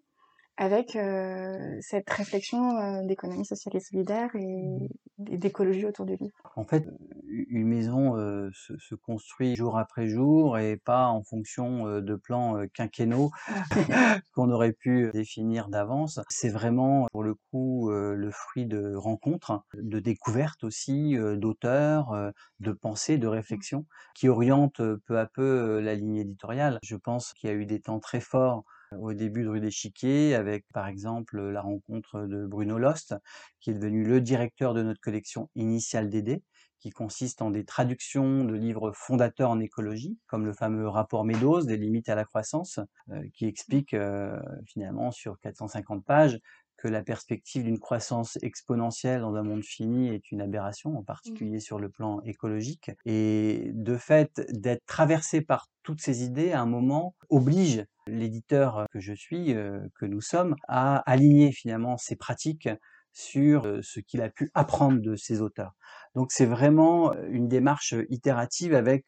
Avec 0.56 0.96
euh, 0.96 1.76
cette 1.80 2.08
réflexion 2.08 2.78
euh, 2.78 3.02
d'économie 3.02 3.44
sociale 3.44 3.76
et 3.76 3.80
solidaire 3.80 4.30
et, 4.34 4.88
et 5.30 5.38
d'écologie 5.38 5.84
autour 5.84 6.06
du 6.06 6.16
livre. 6.16 6.36
En 6.56 6.64
fait, 6.64 6.86
une 7.28 7.66
maison 7.66 8.16
euh, 8.16 8.48
se, 8.54 8.76
se 8.78 8.94
construit 8.94 9.54
jour 9.56 9.78
après 9.78 10.08
jour 10.08 10.58
et 10.58 10.76
pas 10.76 11.08
en 11.08 11.22
fonction 11.22 11.86
euh, 11.86 12.00
de 12.00 12.14
plans 12.14 12.56
euh, 12.56 12.66
quinquennaux 12.72 13.30
qu'on 14.34 14.50
aurait 14.50 14.72
pu 14.72 15.10
définir 15.12 15.68
d'avance. 15.68 16.20
C'est 16.30 16.48
vraiment, 16.48 17.06
pour 17.12 17.22
le 17.22 17.34
coup, 17.34 17.90
euh, 17.90 18.14
le 18.14 18.30
fruit 18.30 18.66
de 18.66 18.94
rencontres, 18.94 19.60
de 19.74 20.00
découvertes 20.00 20.64
aussi, 20.64 21.16
euh, 21.16 21.36
d'auteurs, 21.36 22.12
euh, 22.12 22.30
de 22.60 22.72
pensées, 22.72 23.18
de 23.18 23.26
réflexions 23.26 23.84
qui 24.14 24.28
orientent 24.28 24.80
euh, 24.80 25.00
peu 25.06 25.18
à 25.18 25.26
peu 25.26 25.42
euh, 25.42 25.80
la 25.80 25.94
ligne 25.94 26.16
éditoriale. 26.16 26.78
Je 26.82 26.96
pense 26.96 27.34
qu'il 27.34 27.50
y 27.50 27.52
a 27.52 27.56
eu 27.56 27.66
des 27.66 27.80
temps 27.80 28.00
très 28.00 28.20
forts 28.20 28.64
au 28.92 29.12
début 29.12 29.42
de 29.42 29.48
Rue 29.48 29.60
d'Échiquier, 29.60 30.34
avec 30.34 30.64
par 30.72 30.86
exemple 30.86 31.40
la 31.40 31.60
rencontre 31.60 32.26
de 32.26 32.46
Bruno 32.46 32.78
Lost, 32.78 33.14
qui 33.60 33.70
est 33.70 33.74
devenu 33.74 34.04
le 34.04 34.20
directeur 34.20 34.74
de 34.74 34.82
notre 34.82 35.00
collection 35.00 35.50
initiale 35.54 36.08
d'aider, 36.08 36.42
qui 36.78 36.90
consiste 36.90 37.42
en 37.42 37.50
des 37.50 37.64
traductions 37.64 38.44
de 38.44 38.54
livres 38.54 38.92
fondateurs 38.92 39.50
en 39.50 39.60
écologie, 39.60 40.18
comme 40.26 40.44
le 40.44 40.52
fameux 40.52 40.88
rapport 40.88 41.24
Meadows, 41.24 41.62
des 41.62 41.76
limites 41.76 42.08
à 42.08 42.14
la 42.14 42.24
croissance, 42.24 42.80
euh, 43.10 43.22
qui 43.34 43.46
explique 43.46 43.94
euh, 43.94 44.38
finalement 44.66 45.10
sur 45.10 45.38
450 45.40 46.04
pages 46.04 46.38
que 46.76 46.88
la 46.88 47.02
perspective 47.02 47.64
d'une 47.64 47.78
croissance 47.78 48.38
exponentielle 48.42 49.20
dans 49.20 49.34
un 49.34 49.42
monde 49.42 49.64
fini 49.64 50.08
est 50.08 50.30
une 50.30 50.40
aberration, 50.40 50.96
en 50.96 51.02
particulier 51.02 51.60
sur 51.60 51.78
le 51.78 51.88
plan 51.88 52.20
écologique. 52.22 52.90
Et 53.04 53.70
de 53.72 53.96
fait, 53.96 54.46
d'être 54.50 54.84
traversé 54.86 55.40
par 55.40 55.68
toutes 55.82 56.00
ces 56.00 56.24
idées, 56.24 56.52
à 56.52 56.60
un 56.60 56.66
moment, 56.66 57.14
oblige 57.30 57.84
l'éditeur 58.06 58.86
que 58.92 59.00
je 59.00 59.12
suis, 59.12 59.54
euh, 59.54 59.80
que 59.98 60.06
nous 60.06 60.20
sommes, 60.20 60.54
à 60.68 60.98
aligner 61.10 61.52
finalement 61.52 61.96
ses 61.96 62.16
pratiques 62.16 62.68
sur 63.12 63.66
euh, 63.66 63.80
ce 63.82 64.00
qu'il 64.00 64.20
a 64.20 64.28
pu 64.28 64.50
apprendre 64.54 65.00
de 65.00 65.16
ces 65.16 65.40
auteurs. 65.40 65.74
Donc 66.14 66.32
c'est 66.32 66.46
vraiment 66.46 67.14
une 67.28 67.48
démarche 67.48 67.94
itérative 68.10 68.74
avec 68.74 69.06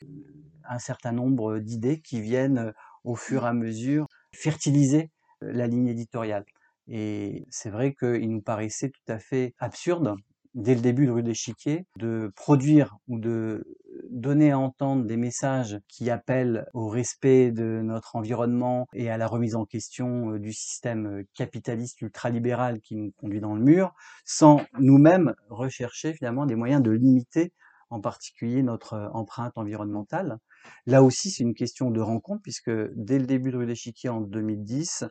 un 0.64 0.78
certain 0.78 1.12
nombre 1.12 1.58
d'idées 1.58 2.00
qui 2.00 2.20
viennent 2.20 2.72
au 3.04 3.14
fur 3.14 3.44
et 3.44 3.48
à 3.48 3.52
mesure 3.52 4.06
fertiliser 4.32 5.10
la 5.40 5.66
ligne 5.66 5.88
éditoriale. 5.88 6.44
Et 6.88 7.46
c'est 7.50 7.70
vrai 7.70 7.94
qu'il 7.94 8.30
nous 8.30 8.42
paraissait 8.42 8.90
tout 8.90 9.12
à 9.12 9.18
fait 9.18 9.54
absurde, 9.58 10.14
dès 10.54 10.74
le 10.74 10.80
début 10.80 11.06
de 11.06 11.12
Rue 11.12 11.22
d'Échiquier, 11.22 11.86
de 11.98 12.32
produire 12.34 12.96
ou 13.06 13.18
de 13.18 13.64
donner 14.10 14.50
à 14.50 14.58
entendre 14.58 15.04
des 15.04 15.16
messages 15.16 15.78
qui 15.86 16.10
appellent 16.10 16.66
au 16.72 16.88
respect 16.88 17.52
de 17.52 17.80
notre 17.82 18.16
environnement 18.16 18.86
et 18.94 19.10
à 19.10 19.18
la 19.18 19.26
remise 19.26 19.54
en 19.54 19.66
question 19.66 20.36
du 20.36 20.52
système 20.52 21.24
capitaliste 21.34 22.00
ultralibéral 22.00 22.80
qui 22.80 22.96
nous 22.96 23.12
conduit 23.18 23.40
dans 23.40 23.54
le 23.54 23.62
mur, 23.62 23.92
sans 24.24 24.62
nous-mêmes 24.78 25.34
rechercher 25.50 26.14
finalement 26.14 26.46
des 26.46 26.56
moyens 26.56 26.82
de 26.82 26.90
limiter 26.90 27.52
en 27.90 28.00
particulier 28.00 28.62
notre 28.62 29.10
empreinte 29.14 29.52
environnementale. 29.56 30.38
Là 30.86 31.02
aussi, 31.02 31.30
c'est 31.30 31.42
une 31.42 31.54
question 31.54 31.90
de 31.90 32.00
rencontre, 32.00 32.42
puisque 32.42 32.70
dès 32.94 33.18
le 33.18 33.26
début 33.26 33.50
de 33.50 33.58
Rue 33.58 33.66
d'Échiquier 33.66 34.10
en 34.10 34.20
2010, 34.20 35.04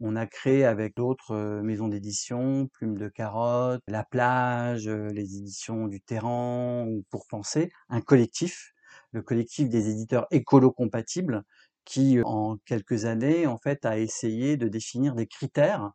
on 0.00 0.16
a 0.16 0.26
créé 0.26 0.64
avec 0.64 0.96
d'autres 0.96 1.60
maisons 1.62 1.88
d'édition, 1.88 2.68
Plume 2.72 2.96
de 2.96 3.08
Carotte, 3.08 3.82
La 3.86 4.04
Plage, 4.04 4.88
les 4.88 5.36
éditions 5.36 5.86
du 5.86 6.00
Terran 6.00 6.86
ou 6.88 7.04
Pour 7.10 7.26
Penser, 7.28 7.70
un 7.88 8.00
collectif, 8.00 8.72
le 9.12 9.22
collectif 9.22 9.68
des 9.68 9.90
éditeurs 9.90 10.26
écolo-compatibles, 10.30 11.42
qui 11.84 12.20
en 12.24 12.56
quelques 12.64 13.04
années 13.04 13.46
en 13.46 13.58
fait 13.58 13.84
a 13.84 13.98
essayé 13.98 14.56
de 14.56 14.68
définir 14.68 15.14
des 15.14 15.26
critères 15.26 15.90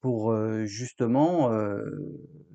pour 0.00 0.34
justement 0.64 1.50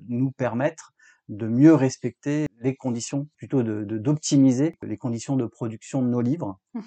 nous 0.08 0.32
permettre 0.32 0.93
de 1.28 1.46
mieux 1.46 1.74
respecter 1.74 2.46
les 2.60 2.76
conditions, 2.76 3.28
plutôt 3.36 3.62
de 3.62 3.84
d'optimiser 3.84 4.76
les 4.82 4.96
conditions 4.98 5.36
de 5.36 5.46
production 5.46 6.02
de 6.02 6.08
nos 6.08 6.20
livres, 6.20 6.60
Mmh 6.74 6.80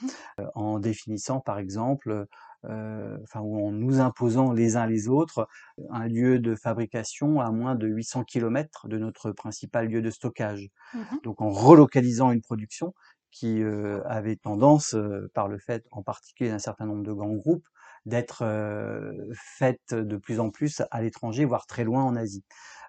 en 0.56 0.80
définissant 0.80 1.40
par 1.40 1.60
exemple 1.60 2.28
euh, 2.66 3.18
enfin, 3.24 3.40
ou 3.42 3.66
en 3.68 3.72
nous 3.72 4.00
imposant 4.00 4.52
les 4.52 4.76
uns 4.76 4.88
les 4.88 5.08
autres 5.08 5.48
un 5.92 6.08
lieu 6.08 6.40
de 6.40 6.56
fabrication 6.56 7.40
à 7.40 7.52
moins 7.52 7.76
de 7.76 7.88
800 7.88 8.24
km 8.24 8.88
de 8.88 8.98
notre 8.98 9.32
principal 9.32 9.88
lieu 9.88 10.02
de 10.02 10.10
stockage. 10.10 10.70
Mmh 10.94 11.00
Donc 11.24 11.42
en 11.42 11.50
relocalisant 11.50 12.32
une 12.32 12.42
production 12.42 12.94
qui 13.32 13.62
euh, 13.62 14.02
avait 14.06 14.36
tendance, 14.38 14.96
euh, 14.96 15.30
par 15.34 15.48
le 15.48 15.60
fait 15.60 15.86
en 15.92 16.02
particulier 16.02 16.50
d'un 16.50 16.60
certain 16.60 16.86
nombre 16.86 17.04
de 17.04 17.14
grands 17.14 17.34
groupes, 17.34 17.68
d'être 18.08 18.44
euh, 18.44 19.12
faite 19.34 19.94
de 19.94 20.18
plus 20.18 20.40
en 20.40 20.50
plus 20.50 20.82
à 20.90 21.02
l'étranger, 21.02 21.46
voire 21.46 21.68
très 21.68 21.84
loin 21.84 22.04
en 22.04 22.16
Asie. 22.16 22.44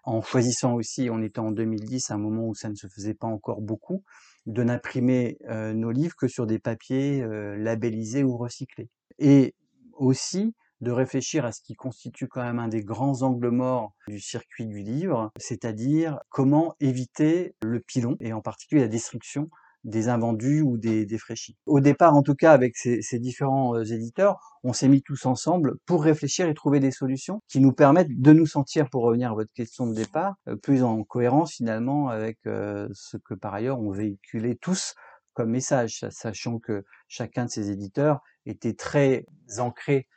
En 0.05 0.23
choisissant 0.23 0.75
aussi, 0.75 1.11
on 1.11 1.21
était 1.23 1.41
en 1.41 1.51
2010, 1.51 2.11
un 2.11 2.19
moment 2.19 2.47
où 2.47 2.55
ça 2.55 2.71
ne 2.71 2.75
se 2.75 2.87
faisait 2.87 3.15
pas 3.15 3.27
encore 3.27 3.61
beaucoup, 3.61 4.05
de 4.47 4.63
n'imprimer 4.63 5.37
nos 5.51 5.91
livres 5.91 6.15
que 6.17 6.29
sur 6.29 6.47
des 6.47 6.59
papiers 6.59 7.23
labellisés 7.59 8.25
ou 8.25 8.39
recyclés. 8.39 8.89
Et 9.19 9.55
aussi 9.93 10.55
de 10.81 10.91
réfléchir 10.91 11.45
à 11.45 11.53
ce 11.53 11.61
qui 11.61 11.75
constitue 11.75 12.29
quand 12.29 12.43
même 12.43 12.59
un 12.59 12.69
des 12.69 12.83
grands 12.83 13.23
angles 13.23 13.51
morts 13.51 13.93
du 14.07 14.21
circuit 14.21 14.67
du 14.67 14.79
livre, 14.79 15.33
c'est-à-dire 15.37 16.21
comment 16.29 16.75
éviter 16.81 17.55
le 17.63 17.81
pilon 17.81 18.17
et 18.21 18.33
en 18.33 18.41
particulier 18.41 18.83
la 18.83 18.89
destruction 18.89 19.51
des 19.85 20.09
invendus 20.09 20.63
ou 20.63 20.77
des 20.77 21.07
défraîchis. 21.07 21.57
Au 21.67 21.81
départ, 21.81 22.15
en 22.15 22.23
tout 22.23 22.35
cas, 22.35 22.53
avec 22.53 22.77
ces, 22.77 23.01
ces 23.03 23.19
différents 23.19 23.77
euh, 23.77 23.85
éditeurs, 23.85 24.59
on 24.65 24.73
s'est 24.73 24.89
mis 24.89 25.03
tous 25.03 25.27
ensemble 25.27 25.77
pour 25.87 26.03
réfléchir 26.03 26.49
et 26.49 26.55
trouver 26.55 26.81
des 26.81 26.91
solutions 26.91 27.41
qui 27.49 27.61
nous 27.61 27.73
permettent 27.73 28.21
de 28.21 28.33
nous 28.33 28.47
sentir, 28.47 28.91
pour 28.91 29.05
revenir 29.05 29.33
à 29.33 29.35
votre 29.35 29.53
question 29.53 29.87
de 29.87 29.95
départ, 29.95 30.35
euh, 30.49 30.57
plus 30.57 30.83
en 30.83 31.05
cohérence 31.05 31.55
finalement 31.55 32.09
avec 32.09 32.39
euh, 32.47 32.89
ce 32.93 33.17
que 33.17 33.35
par 33.35 33.55
ailleurs 33.55 33.81
on 33.81 33.91
véhiculait 33.91 34.57
tous 34.61 34.95
comme 35.35 35.51
message, 35.51 36.05
sachant 36.11 36.59
que 36.59 36.85
chacun 37.07 37.45
de 37.45 37.51
ces 37.51 37.71
éditeurs 37.71 38.21
était 38.45 38.75
très 38.75 39.25
ancré 39.59 40.09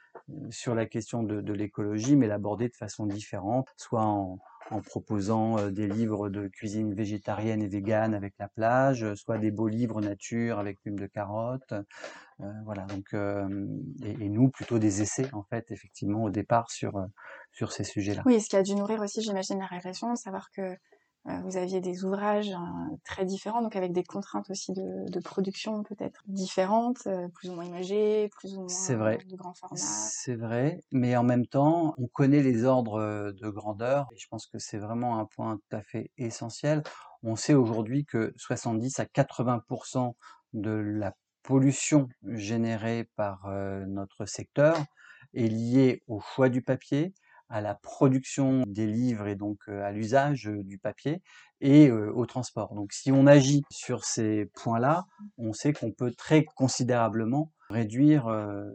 sur 0.49 0.73
la 0.73 0.87
question 0.87 1.21
de, 1.21 1.41
de 1.41 1.53
l'écologie, 1.53 2.15
mais 2.15 2.27
l'abordait 2.27 2.69
de 2.69 2.75
façon 2.75 3.05
différente, 3.05 3.67
soit 3.77 4.01
en, 4.01 4.39
en 4.71 4.81
proposant 4.81 5.57
euh, 5.57 5.69
des 5.69 5.87
livres 5.87 6.29
de 6.29 6.47
cuisine 6.47 6.93
végétarienne 6.93 7.61
et 7.61 7.67
végane 7.67 8.13
avec 8.13 8.33
la 8.39 8.47
plage, 8.47 9.13
soit 9.15 9.37
des 9.37 9.51
beaux 9.51 9.67
livres 9.67 10.01
nature 10.01 10.59
avec 10.59 10.79
plume 10.81 10.97
de 10.97 11.07
carotte. 11.07 11.73
Euh, 12.41 12.51
voilà, 12.65 12.85
donc 12.85 13.13
euh, 13.13 13.67
et, 14.03 14.29
nous 14.29 14.49
plutôt 14.49 14.79
des 14.79 15.01
essais 15.01 15.27
en 15.33 15.43
fait, 15.43 15.69
effectivement 15.69 16.23
au 16.23 16.29
départ 16.29 16.71
sur 16.71 17.71
ces 17.71 17.83
sujets-là. 17.83 18.23
Oui, 18.25 18.41
ce 18.41 18.49
qui 18.49 18.55
a 18.55 18.63
dû 18.63 18.75
nourrir 18.75 18.99
aussi, 19.01 19.21
j'imagine, 19.21 19.59
la 19.59 19.67
réflexion, 19.67 20.15
savoir 20.15 20.49
que 20.55 20.61
euh, 20.61 20.75
vous 21.25 21.57
aviez 21.57 21.81
des 21.81 22.03
ouvrages 22.03 22.49
euh, 22.49 22.95
très 23.03 23.25
différents, 23.25 23.61
donc 23.61 23.75
avec 23.75 23.93
des 23.93 24.03
contraintes 24.03 24.49
aussi 24.49 24.73
de, 24.73 25.09
de 25.09 25.19
production 25.19 25.83
peut-être 25.83 26.23
différentes, 26.27 27.05
euh, 27.05 27.27
plus 27.29 27.49
ou 27.49 27.53
moins 27.53 27.65
imagées, 27.65 28.29
plus 28.29 28.55
ou 28.55 28.61
moins 28.61 28.95
vrai. 28.95 29.17
de 29.29 29.35
grand 29.35 29.53
format. 29.53 29.75
C'est 29.77 30.35
vrai, 30.35 30.81
mais 30.91 31.15
en 31.15 31.23
même 31.23 31.45
temps, 31.45 31.93
on 31.97 32.07
connaît 32.07 32.41
les 32.41 32.65
ordres 32.65 33.31
de 33.31 33.49
grandeur, 33.49 34.07
et 34.11 34.17
je 34.17 34.27
pense 34.27 34.47
que 34.47 34.57
c'est 34.57 34.79
vraiment 34.79 35.19
un 35.19 35.25
point 35.25 35.57
tout 35.57 35.75
à 35.75 35.81
fait 35.81 36.11
essentiel. 36.17 36.81
On 37.23 37.35
sait 37.35 37.53
aujourd'hui 37.53 38.05
que 38.05 38.33
70 38.37 38.99
à 38.99 39.05
80% 39.05 40.15
de 40.53 40.71
la 40.71 41.15
pollution 41.43 42.07
générée 42.23 43.07
par 43.15 43.47
notre 43.87 44.25
secteur 44.25 44.77
est 45.33 45.47
liée 45.47 46.03
au 46.07 46.19
choix 46.19 46.49
du 46.49 46.61
papier, 46.61 47.13
à 47.51 47.61
la 47.61 47.75
production 47.75 48.63
des 48.65 48.87
livres 48.87 49.27
et 49.27 49.35
donc 49.35 49.67
à 49.67 49.91
l'usage 49.91 50.45
du 50.45 50.77
papier 50.77 51.21
et 51.59 51.91
au 51.91 52.25
transport. 52.25 52.73
Donc 52.73 52.93
si 52.93 53.11
on 53.11 53.27
agit 53.27 53.61
sur 53.69 54.05
ces 54.05 54.49
points-là, 54.55 55.05
on 55.37 55.53
sait 55.53 55.73
qu'on 55.73 55.91
peut 55.91 56.11
très 56.11 56.43
considérablement 56.43 57.51
réduire 57.69 58.27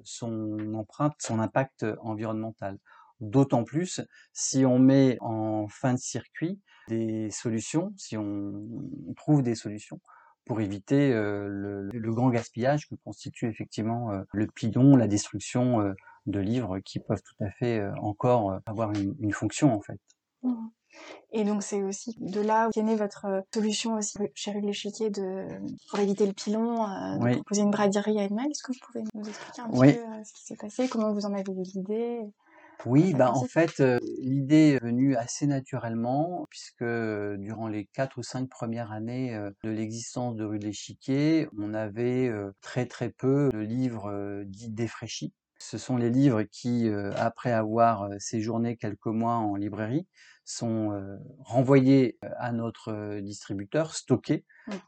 son 0.05 0.75
empreinte, 0.75 1.15
son 1.19 1.41
impact 1.41 1.85
environnemental. 2.01 2.79
D'autant 3.21 3.65
plus 3.65 4.03
si 4.33 4.65
on 4.67 4.79
met 4.79 5.17
en 5.21 5.69
fin 5.69 5.95
de 5.95 5.99
circuit 5.99 6.61
des 6.89 7.31
solutions, 7.31 7.93
si 7.97 8.17
on 8.17 8.63
trouve 9.17 9.43
des 9.43 9.55
solutions 9.55 10.01
pour 10.45 10.61
éviter 10.61 11.13
le, 11.13 12.13
grand 12.13 12.31
gaspillage 12.31 12.89
que 12.89 12.95
constitue 13.05 13.49
effectivement 13.49 14.13
le 14.33 14.47
pilon, 14.47 14.97
la 14.97 15.09
destruction 15.09 15.95
de 16.27 16.41
livres 16.41 16.79
qui 16.81 17.01
peuvent 17.01 17.23
tout 17.23 17.45
à 17.45 17.51
fait 17.51 17.83
encore 18.01 18.59
avoir 18.67 18.93
une, 18.93 19.15
une, 19.21 19.33
fonction 19.33 19.73
en 19.73 19.81
fait. 19.81 19.99
Mmh. 20.43 20.69
Et 21.33 21.45
donc 21.45 21.63
c'est 21.63 21.83
aussi 21.83 22.17
de 22.19 22.41
là 22.41 22.69
où 22.69 22.79
est 22.79 22.83
née 22.83 22.97
votre 22.97 23.27
solution 23.53 23.95
aussi 23.97 24.17
chez 24.35 24.53
Rue 24.53 24.63
de 24.63 24.67
l'Échiquier 24.67 25.11
de 25.11 25.47
pour 25.91 25.99
éviter 25.99 26.27
le 26.27 26.33
pilon, 26.33 26.87
de 27.19 27.23
oui. 27.23 27.35
proposer 27.35 27.63
une 27.63 27.71
braderie. 27.71 28.19
Est-ce 28.19 28.63
que 28.63 28.73
vous 28.73 28.79
pouvez 28.87 29.05
nous 29.15 29.29
expliquer 29.29 29.63
un 29.63 29.69
oui. 29.73 29.93
peu 29.93 30.25
ce 30.25 30.33
qui 30.33 30.45
s'est 30.45 30.57
passé, 30.57 30.89
comment 30.89 31.13
vous 31.13 31.27
en 31.27 31.35
avez 31.35 31.53
eu 31.53 31.63
l'idée 31.63 32.21
oui, 32.85 33.15
bah 33.15 33.33
en 33.33 33.45
fait, 33.45 33.81
euh, 33.81 33.99
l'idée 34.19 34.75
est 34.75 34.85
venue 34.85 35.17
assez 35.17 35.47
naturellement, 35.47 36.47
puisque 36.51 36.85
durant 36.85 37.69
les 37.69 37.87
quatre 37.87 38.19
ou 38.19 38.23
cinq 38.23 38.49
premières 38.49 38.93
années 38.93 39.35
euh, 39.35 39.51
de 39.65 39.71
l'existence 39.71 40.37
de 40.37 40.45
Rue 40.45 40.59
de 40.59 40.67
l'Échiquier, 40.67 41.49
on 41.59 41.73
avait 41.73 42.29
euh, 42.29 42.53
très 42.61 42.87
très 42.87 43.09
peu 43.09 43.49
de 43.53 43.59
livres 43.59 44.45
dits 44.45 44.69
défraîchis. 44.69 45.33
Ce 45.59 45.79
sont 45.79 45.97
les 45.97 46.11
livres 46.11 46.43
qui, 46.43 46.89
après 47.17 47.53
avoir 47.53 48.09
séjourné 48.19 48.77
quelques 48.77 49.07
mois 49.07 49.35
en 49.35 49.57
librairie, 49.57 50.07
sont 50.45 51.19
renvoyés 51.41 52.19
à 52.39 52.53
notre 52.53 53.21
distributeur, 53.21 53.95
stockés 53.95 54.45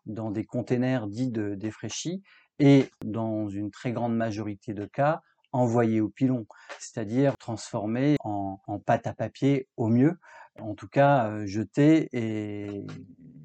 dans 0.06 0.30
des 0.30 0.44
containers 0.44 1.06
dits 1.06 1.30
de 1.30 1.54
défraîchis 1.54 2.22
et 2.58 2.90
dans 3.04 3.48
une 3.48 3.70
très 3.70 3.92
grande 3.92 4.16
majorité 4.16 4.74
de 4.74 4.84
cas, 4.84 5.22
envoyés 5.52 6.00
au 6.00 6.08
pilon, 6.08 6.46
c'est-à-dire 6.78 7.36
transformés 7.38 8.16
en, 8.20 8.60
en 8.66 8.78
pâte 8.78 9.06
à 9.06 9.14
papier 9.14 9.68
au 9.76 9.88
mieux, 9.88 10.18
en 10.60 10.74
tout 10.74 10.88
cas 10.88 11.30
euh, 11.30 11.46
jetés 11.46 12.08
et 12.12 12.84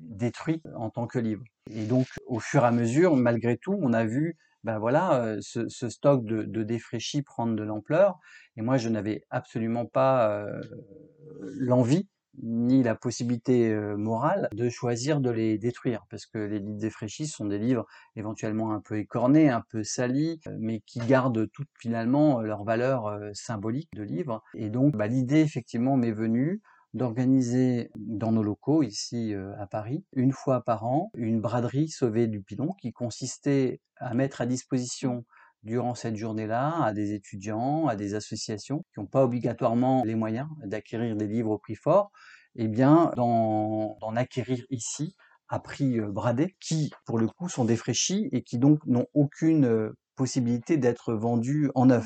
détruits 0.02 0.62
en 0.76 0.90
tant 0.90 1.08
que 1.08 1.20
livre. 1.20 1.44
Et 1.70 1.86
donc, 1.86 2.08
au 2.28 2.40
fur 2.40 2.64
et 2.64 2.68
à 2.68 2.72
mesure, 2.72 3.16
malgré 3.16 3.58
tout, 3.58 3.78
on 3.82 3.94
a 3.94 4.04
vu 4.06 4.38
ben 4.64 4.80
voilà, 4.80 5.36
ce, 5.42 5.68
ce 5.68 5.90
stock 5.90 6.26
de, 6.26 6.44
de 6.44 6.64
défraîchis 6.64 7.22
prendre 7.22 7.56
de 7.56 7.64
l'ampleur. 7.64 8.20
Et 8.58 8.62
moi, 8.62 8.78
je 8.78 8.90
n'avais 8.90 9.24
absolument 9.30 9.86
pas 9.86 10.30
euh, 10.30 10.62
l'envie 11.58 12.08
ni 12.42 12.82
la 12.82 12.96
possibilité 12.96 13.76
morale 13.96 14.50
de 14.54 14.68
choisir 14.68 15.20
de 15.20 15.30
les 15.30 15.60
détruire, 15.60 16.04
parce 16.10 16.26
que 16.26 16.40
les 16.40 16.58
livres 16.58 16.80
défraîchis 16.80 17.28
sont 17.28 17.46
des 17.46 17.60
livres 17.60 17.86
éventuellement 18.16 18.74
un 18.74 18.80
peu 18.82 18.98
écornés, 18.98 19.50
un 19.50 19.64
peu 19.70 19.84
salis, 19.84 20.40
mais 20.60 20.80
qui 20.80 20.98
gardent 20.98 21.48
toutes 21.52 21.70
finalement 21.80 22.42
leur 22.42 22.64
valeur 22.64 23.20
symbolique 23.34 23.92
de 23.94 24.02
livre. 24.02 24.42
Et 24.56 24.72
donc 24.72 24.96
bah, 24.98 25.06
l'idée 25.06 25.42
effectivement 25.42 25.96
m'est 25.96 26.12
venue 26.12 26.64
d'organiser 26.94 27.90
dans 27.96 28.32
nos 28.32 28.44
locaux 28.44 28.84
ici 28.84 29.34
euh, 29.34 29.54
à 29.60 29.68
Paris, 29.68 30.06
une 30.14 30.32
fois 30.32 30.64
par 30.64 30.86
an, 30.86 31.12
une 31.16 31.42
braderie 31.42 31.90
sauvée 31.90 32.28
du 32.28 32.42
pilon 32.42 32.74
qui 32.80 32.92
consistait 32.92 33.82
à 33.98 34.14
mettre 34.14 34.42
à 34.42 34.46
disposition 34.46 35.26
durant 35.64 35.96
cette 35.96 36.18
journée-là 36.18 36.84
à 36.84 36.94
des 36.94 37.14
étudiants, 37.14 37.88
à 37.88 37.96
des 37.96 38.16
associations 38.16 38.84
qui 38.94 39.00
n'ont 39.00 39.08
pas 39.08 39.24
obligatoirement 39.24 40.04
les 40.06 40.16
moyens 40.16 40.48
d'acquérir 40.64 41.16
des 41.16 41.28
livres 41.28 41.52
au 41.52 41.58
prix 41.58 41.76
fort, 41.76 42.12
eh 42.56 42.68
bien 42.68 43.12
d'en 43.16 43.98
acquérir 44.16 44.64
ici 44.70 45.16
à 45.48 45.60
prix 45.60 46.00
euh, 46.00 46.12
bradé, 46.12 46.56
qui 46.60 46.92
pour 47.06 47.18
le 47.18 47.28
coup 47.28 47.50
sont 47.50 47.66
défraîchis 47.66 48.30
et 48.32 48.44
qui 48.44 48.58
donc 48.58 48.86
n'ont 48.86 49.08
aucune 49.14 49.66
euh, 49.66 49.94
possibilité 50.16 50.78
d'être 50.78 51.14
vendus 51.14 51.72
en 51.76 51.88
neuf. 51.88 52.06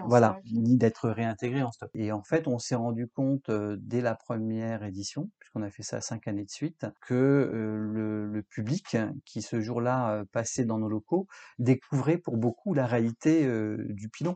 En 0.00 0.08
Voilà, 0.08 0.40
stock. 0.40 0.44
ni 0.52 0.76
d'être 0.76 1.08
réintégré 1.10 1.62
en 1.62 1.72
stock. 1.72 1.90
Et 1.94 2.12
en 2.12 2.22
fait, 2.22 2.46
on 2.48 2.58
s'est 2.58 2.74
rendu 2.74 3.08
compte 3.08 3.48
euh, 3.48 3.76
dès 3.80 4.00
la 4.00 4.14
première 4.14 4.82
édition, 4.84 5.30
puisqu'on 5.38 5.62
a 5.62 5.70
fait 5.70 5.82
ça 5.82 6.00
cinq 6.00 6.28
années 6.28 6.44
de 6.44 6.50
suite, 6.50 6.86
que 7.00 7.14
euh, 7.14 7.76
le, 7.76 8.26
le 8.26 8.42
public 8.42 8.96
qui 9.24 9.42
ce 9.42 9.60
jour-là 9.60 10.12
euh, 10.12 10.24
passait 10.32 10.64
dans 10.64 10.78
nos 10.78 10.88
locaux 10.88 11.26
découvrait 11.58 12.18
pour 12.18 12.36
beaucoup 12.36 12.74
la 12.74 12.86
réalité 12.86 13.46
du 13.88 14.08
pilon. 14.08 14.34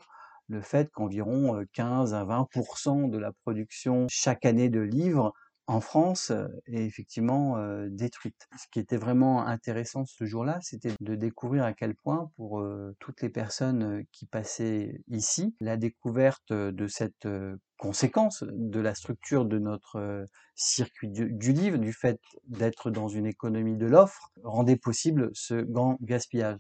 Le 0.49 0.61
fait 0.61 0.91
qu'environ 0.91 1.57
euh, 1.57 1.65
15 1.73 2.13
à 2.15 2.25
20% 2.25 3.09
de 3.09 3.19
la 3.19 3.33
production 3.33 4.07
chaque 4.11 4.45
année 4.45 4.69
de 4.69 4.81
livres 4.81 5.33
en 5.67 5.81
France 5.81 6.33
est 6.67 6.85
effectivement 6.85 7.57
détruite. 7.89 8.49
Ce 8.59 8.67
qui 8.71 8.81
était 8.81 8.97
vraiment 8.97 9.47
intéressant 9.47 10.05
ce 10.05 10.25
jour-là, 10.27 10.59
c'était 10.63 10.93
de 11.01 11.15
découvrir 11.15 11.65
à 11.65 11.73
quel 11.73 11.95
point 11.95 12.31
pour 12.37 12.63
toutes 12.99 13.23
les 13.23 13.31
personnes 13.31 14.05
qui 14.13 14.27
passaient 14.27 15.01
ici, 15.09 15.55
la 15.61 15.77
découverte 15.77 16.53
de 16.53 16.87
cette 16.87 17.27
conséquence 17.79 18.45
de 18.49 18.81
la 18.81 18.95
structure 18.95 19.45
de 19.45 19.59
notre 19.59 20.27
circuit 20.55 21.09
du, 21.09 21.53
livre, 21.53 21.79
du 21.79 21.93
fait 21.93 22.21
d'être 22.47 22.91
dans 22.91 23.09
une 23.09 23.27
économie 23.27 23.77
de 23.77 23.87
l'offre, 23.87 24.33
rendait 24.43 24.77
possible 24.77 25.31
ce 25.33 25.55
grand 25.55 25.99
gaspillage. 26.01 26.59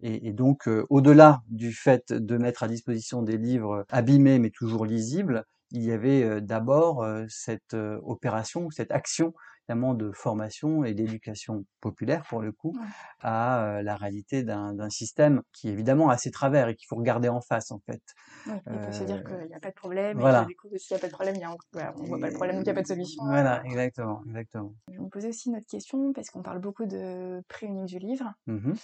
Et, 0.00 0.32
donc, 0.32 0.68
au-delà 0.90 1.42
du 1.48 1.72
fait 1.72 2.12
de 2.12 2.36
mettre 2.36 2.62
à 2.62 2.68
disposition 2.68 3.22
des 3.22 3.36
livres 3.36 3.84
abîmés 3.88 4.38
mais 4.38 4.50
toujours 4.50 4.86
lisibles, 4.86 5.44
il 5.74 5.82
y 5.82 5.92
avait 5.92 6.22
euh, 6.22 6.40
d'abord 6.40 7.02
euh, 7.02 7.24
cette 7.28 7.74
euh, 7.74 8.00
opération, 8.04 8.70
cette 8.70 8.90
action 8.92 9.34
évidemment 9.66 9.94
de 9.94 10.12
formation 10.12 10.84
et 10.84 10.92
d'éducation 10.92 11.64
populaire 11.80 12.22
pour 12.28 12.42
le 12.42 12.52
coup 12.52 12.72
Ouais. 12.78 12.86
à 13.20 13.64
euh, 13.78 13.82
la 13.82 13.96
réalité 13.96 14.42
d'un 14.42 14.90
système 14.90 15.40
qui 15.54 15.68
évidemment 15.70 16.10
a 16.10 16.18
ses 16.18 16.30
travers 16.30 16.68
et 16.68 16.74
qu'il 16.76 16.86
faut 16.86 16.96
regarder 16.96 17.30
en 17.30 17.40
face 17.40 17.70
en 17.70 17.80
fait. 17.86 18.02
Ouais, 18.46 18.60
il 18.66 18.78
peut 18.78 18.92
se 18.92 19.04
dire 19.04 19.22
Euh, 19.24 19.38
qu'il 19.38 19.48
n'y 19.48 19.54
a 19.54 19.60
pas 19.60 19.70
de 19.70 19.74
problème, 19.74 20.18
et 20.18 20.20
voilà. 20.20 20.42
que 20.42 20.48
du 20.48 20.56
coup, 20.56 20.68
s'il 20.76 20.94
n'y 20.94 20.98
a 20.98 21.00
pas 21.00 21.06
de 21.06 21.12
problème, 21.12 21.34
il 21.36 21.40
y 21.40 21.44
a, 21.44 21.56
voilà, 21.72 21.94
on 21.98 22.04
voit 22.04 22.18
pas 22.20 22.28
le 22.28 22.34
problème, 22.34 22.56
donc 22.56 22.66
il 22.66 22.68
n'y 22.68 22.72
a 22.72 22.74
pas 22.74 22.82
de 22.82 22.86
solution. 22.86 23.24
Voilà, 23.24 23.64
exactement, 23.64 24.22
exactement. 24.26 24.74
Je 24.92 25.00
me 25.00 25.08
posais 25.08 25.28
aussi 25.28 25.48
une 25.48 25.56
autre 25.56 25.66
question, 25.66 26.12
parce 26.12 26.28
qu'on 26.28 26.42
parle 26.42 26.60
beaucoup 26.60 26.84
de 26.84 27.42
prix 27.48 27.66
unique 27.66 27.86
du 27.86 27.98
livre. 27.98 28.34
Euh, 28.48 28.74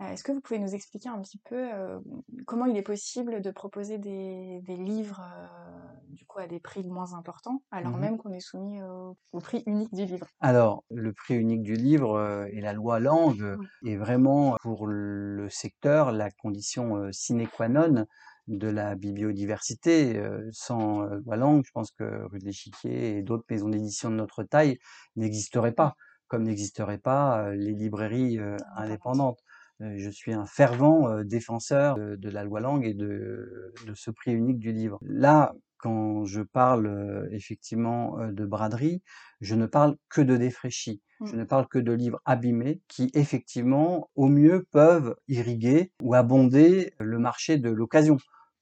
Est-ce 0.00 0.22
que 0.24 0.32
vous 0.32 0.40
pouvez 0.40 0.60
nous 0.60 0.74
expliquer 0.74 1.08
un 1.08 1.20
petit 1.22 1.38
peu 1.38 1.72
euh, 1.74 2.00
comment 2.46 2.66
il 2.66 2.76
est 2.76 2.82
possible 2.82 3.40
de 3.40 3.50
proposer 3.50 3.98
des, 3.98 4.60
des 4.62 4.76
livres 4.76 5.20
euh, 5.22 5.78
du 6.10 6.24
coup 6.26 6.38
à 6.38 6.46
des 6.46 6.60
prix 6.60 6.88
moins 6.88 7.14
importants, 7.14 7.62
alors 7.72 7.96
Mhm. 7.96 7.98
même 7.98 8.16
qu'on 8.18 8.32
est 8.32 8.40
soumis 8.40 8.80
au, 8.82 9.16
au 9.32 9.40
prix 9.40 9.62
unique 9.66 9.92
du 9.94 10.04
livre? 10.06 10.28
Alors, 10.40 10.84
le 10.90 11.12
prix 11.12 11.34
unique 11.36 11.62
du 11.62 11.74
livre 11.74 12.14
euh, 12.16 12.46
et 12.52 12.60
la 12.60 12.72
loi 12.72 13.00
langue 13.00 13.42
euh, 13.42 13.56
Oui. 13.56 13.68
est 13.84 13.96
vraiment 13.96 14.56
pour 14.62 14.86
le 14.86 15.48
secteur 15.48 16.12
la 16.12 16.30
condition 16.30 16.96
euh, 16.96 17.12
sine 17.12 17.46
qua 17.48 17.68
non 17.68 18.06
de 18.46 18.68
la 18.68 18.94
bibliodiversité. 18.94 20.16
Euh, 20.18 20.48
Sans 20.52 21.02
euh, 21.02 21.20
loi 21.24 21.36
langue, 21.36 21.64
je 21.66 21.70
pense 21.72 21.90
que 21.92 22.04
Rue 22.30 22.38
de 22.38 22.44
l'Échiquier 22.46 23.18
et 23.18 23.22
d'autres 23.22 23.44
maisons 23.50 23.68
d'édition 23.68 24.10
de 24.10 24.16
notre 24.16 24.42
taille 24.44 24.78
n'existeraient 25.16 25.72
pas, 25.74 25.94
comme 26.28 26.44
n'existeraient 26.44 26.98
pas 26.98 27.48
euh, 27.48 27.54
les 27.54 27.72
librairies 27.74 28.38
euh, 28.38 28.56
indépendantes. 28.76 29.40
Euh, 29.82 29.94
Je 29.96 30.10
suis 30.10 30.32
un 30.32 30.46
fervent 30.46 31.08
euh, 31.08 31.24
défenseur 31.24 31.96
de, 31.96 32.16
de 32.16 32.30
la 32.30 32.44
loi 32.44 32.60
langue 32.60 32.84
et 32.86 32.94
de, 32.94 33.72
de 33.86 33.94
ce 33.94 34.10
prix 34.10 34.32
unique 34.32 34.58
du 34.58 34.72
livre. 34.72 34.98
Là, 35.02 35.54
quand 35.78 36.24
je 36.24 36.40
parle 36.42 36.86
euh, 36.86 37.28
effectivement 37.30 38.16
de 38.32 38.44
braderie, 38.44 39.02
je 39.40 39.54
ne 39.54 39.66
parle 39.66 39.96
que 40.08 40.20
de 40.20 40.36
défraîchis. 40.36 41.02
Je 41.24 41.36
Mm. 41.36 41.36
ne 41.36 41.44
parle 41.44 41.68
que 41.68 41.78
de 41.78 41.92
livres 41.92 42.20
abîmés 42.24 42.80
qui, 42.88 43.10
effectivement, 43.14 44.10
au 44.14 44.28
mieux 44.28 44.66
peuvent 44.70 45.14
irriguer 45.28 45.92
ou 46.02 46.14
abonder 46.14 46.94
le 46.98 47.18
marché 47.18 47.58
de 47.58 47.70
l'occasion, 47.70 48.16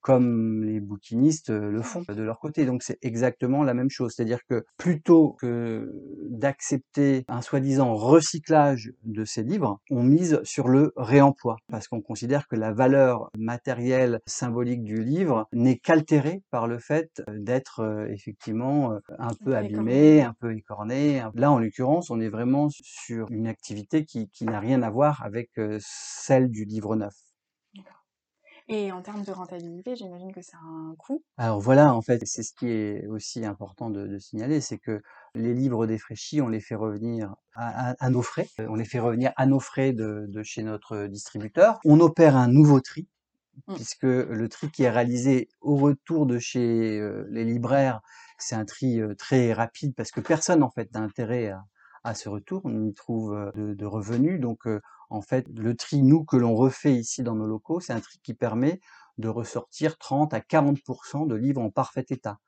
comme 0.07 0.62
les 0.62 0.79
bouquinistes 0.79 1.51
euh, 1.51 1.69
le 1.69 1.83
font 1.83 2.05
de 2.09 2.23
leur 2.23 2.38
côté. 2.38 2.64
Donc 2.64 2.85
c'est 2.85 2.99
exactement 3.03 3.64
la 3.64 3.75
même 3.75 3.90
chose. 3.90 4.14
C'est-à-dire 4.14 4.38
que 4.49 4.64
plutôt 4.77 5.33
que 5.40 5.92
d'accepter 6.31 7.25
un 7.27 7.42
soi-disant 7.42 7.92
recyclage 7.92 8.92
de 9.03 9.25
ces 9.25 9.42
livres, 9.42 9.81
on 9.90 10.05
mise 10.05 10.40
sur 10.45 10.69
le 10.69 10.92
réemploi, 10.97 11.57
parce 11.69 11.88
qu'on 11.88 12.01
considère 12.01 12.47
que 12.47 12.55
la 12.55 12.73
valeur 12.73 13.31
matérielle, 13.37 14.21
symbolique 14.27 14.85
du 14.85 15.03
livre 15.03 15.49
n'est 15.53 15.79
qu'altérée 15.79 16.40
par 16.53 16.69
le 16.69 16.79
fait 16.79 17.21
euh, 17.29 17.38
d'être 17.40 17.81
euh, 17.81 18.07
effectivement 18.07 18.92
un 19.19 19.35
peu 19.45 19.57
abîmé, 19.57 20.23
un 20.23 20.35
peu 20.38 20.55
écorné. 20.55 21.25
Là, 21.35 21.51
en 21.51 21.59
l'occurrence, 21.59 22.11
on 22.11 22.21
est 22.21 22.29
vraiment 22.29 22.69
sur 22.71 23.27
une 23.33 23.49
activité 23.49 24.05
qui, 24.05 24.29
qui 24.29 24.45
n'a 24.45 24.61
rien 24.61 24.83
à 24.83 24.90
voir 24.90 25.25
avec 25.25 25.51
celle 25.81 26.49
du 26.49 26.64
livre 26.64 26.95
neuf. 26.95 27.26
Et 28.68 28.90
en 28.92 29.02
termes 29.02 29.22
de 29.24 29.33
rentabilité, 29.33 29.96
j'imagine 29.96 30.33
que 30.33 30.42
ça 30.42 30.57
a 30.59 30.66
un 30.66 30.94
coût. 30.96 31.22
Alors 31.37 31.61
voilà, 31.61 31.94
en 31.94 32.02
fait, 32.02 32.20
c'est 32.26 32.42
ce 32.42 32.52
qui 32.52 32.68
est 32.68 33.07
aussi 33.07 33.44
important 33.44 33.90
de, 33.90 34.07
de 34.07 34.18
signaler, 34.18 34.61
c'est 34.61 34.79
que 34.79 35.02
les 35.35 35.55
livres 35.55 35.87
défraîchis, 35.87 36.40
on 36.40 36.48
les 36.48 36.61
fait 36.61 36.74
revenir 36.74 37.35
à, 37.55 37.90
à- 37.90 37.94
à 37.98 38.11
nos 38.11 38.22
frais, 38.22 38.48
Euh, 38.59 38.66
on 38.68 38.74
les 38.74 38.85
fait 38.85 38.98
revenir 38.98 39.33
à 39.37 39.46
nos 39.46 39.61
frais 39.61 39.92
de, 39.92 40.26
de 40.29 40.42
chez 40.42 40.62
notre 40.62 41.07
distributeur. 41.07 41.79
On 41.85 42.00
opère 42.00 42.37
un 42.37 42.48
nouveau 42.48 42.81
tri, 42.81 43.07
Mm. 43.68 43.74
puisque 43.76 44.02
le 44.05 44.48
tri 44.48 44.70
qui 44.70 44.85
est 44.85 44.90
réalisé 44.90 45.48
au 45.61 45.76
retour 45.76 46.26
de 46.26 46.38
chez 46.38 46.98
euh, 47.00 47.26
les 47.31 47.44
libraires, 47.44 48.00
c'est 48.38 48.57
un 48.57 48.64
tri 48.64 49.00
euh, 49.00 49.14
très 49.14 49.52
rapide, 49.52 49.94
parce 49.96 50.11
que 50.11 50.20
personne 50.20 50.62
en 50.62 50.70
fait 50.70 50.92
n'a 50.94 51.00
intérêt 51.00 51.48
à, 51.48 51.64
à 52.07 52.14
ce 52.14 52.29
retour, 52.29 52.62
on 52.64 52.85
y 52.87 52.95
trouve 52.95 53.35
euh, 53.35 53.51
de, 53.55 53.75
de 53.75 53.87
revenus. 53.87 54.40
Donc 54.40 54.66
euh, 54.66 54.81
en 55.11 55.23
fait, 55.23 55.47
le 55.55 55.75
tri, 55.77 56.03
nous, 56.03 56.25
que 56.25 56.37
l'on 56.37 56.55
refait 56.55 56.95
ici 56.95 57.23
dans 57.23 57.35
nos 57.35 57.47
locaux, 57.47 57.81
c'est 57.81 57.92
un 57.92 58.01
tri 58.01 58.19
qui 58.23 58.35
permet 58.35 58.81
de 59.19 59.29
ressortir 59.29 59.99
30 59.99 60.35
à 60.35 60.40
40% 60.40 61.27
de 61.27 61.35
livres 61.35 61.62
en 61.62 61.71
parfait 61.71 62.07
état. 62.11 62.38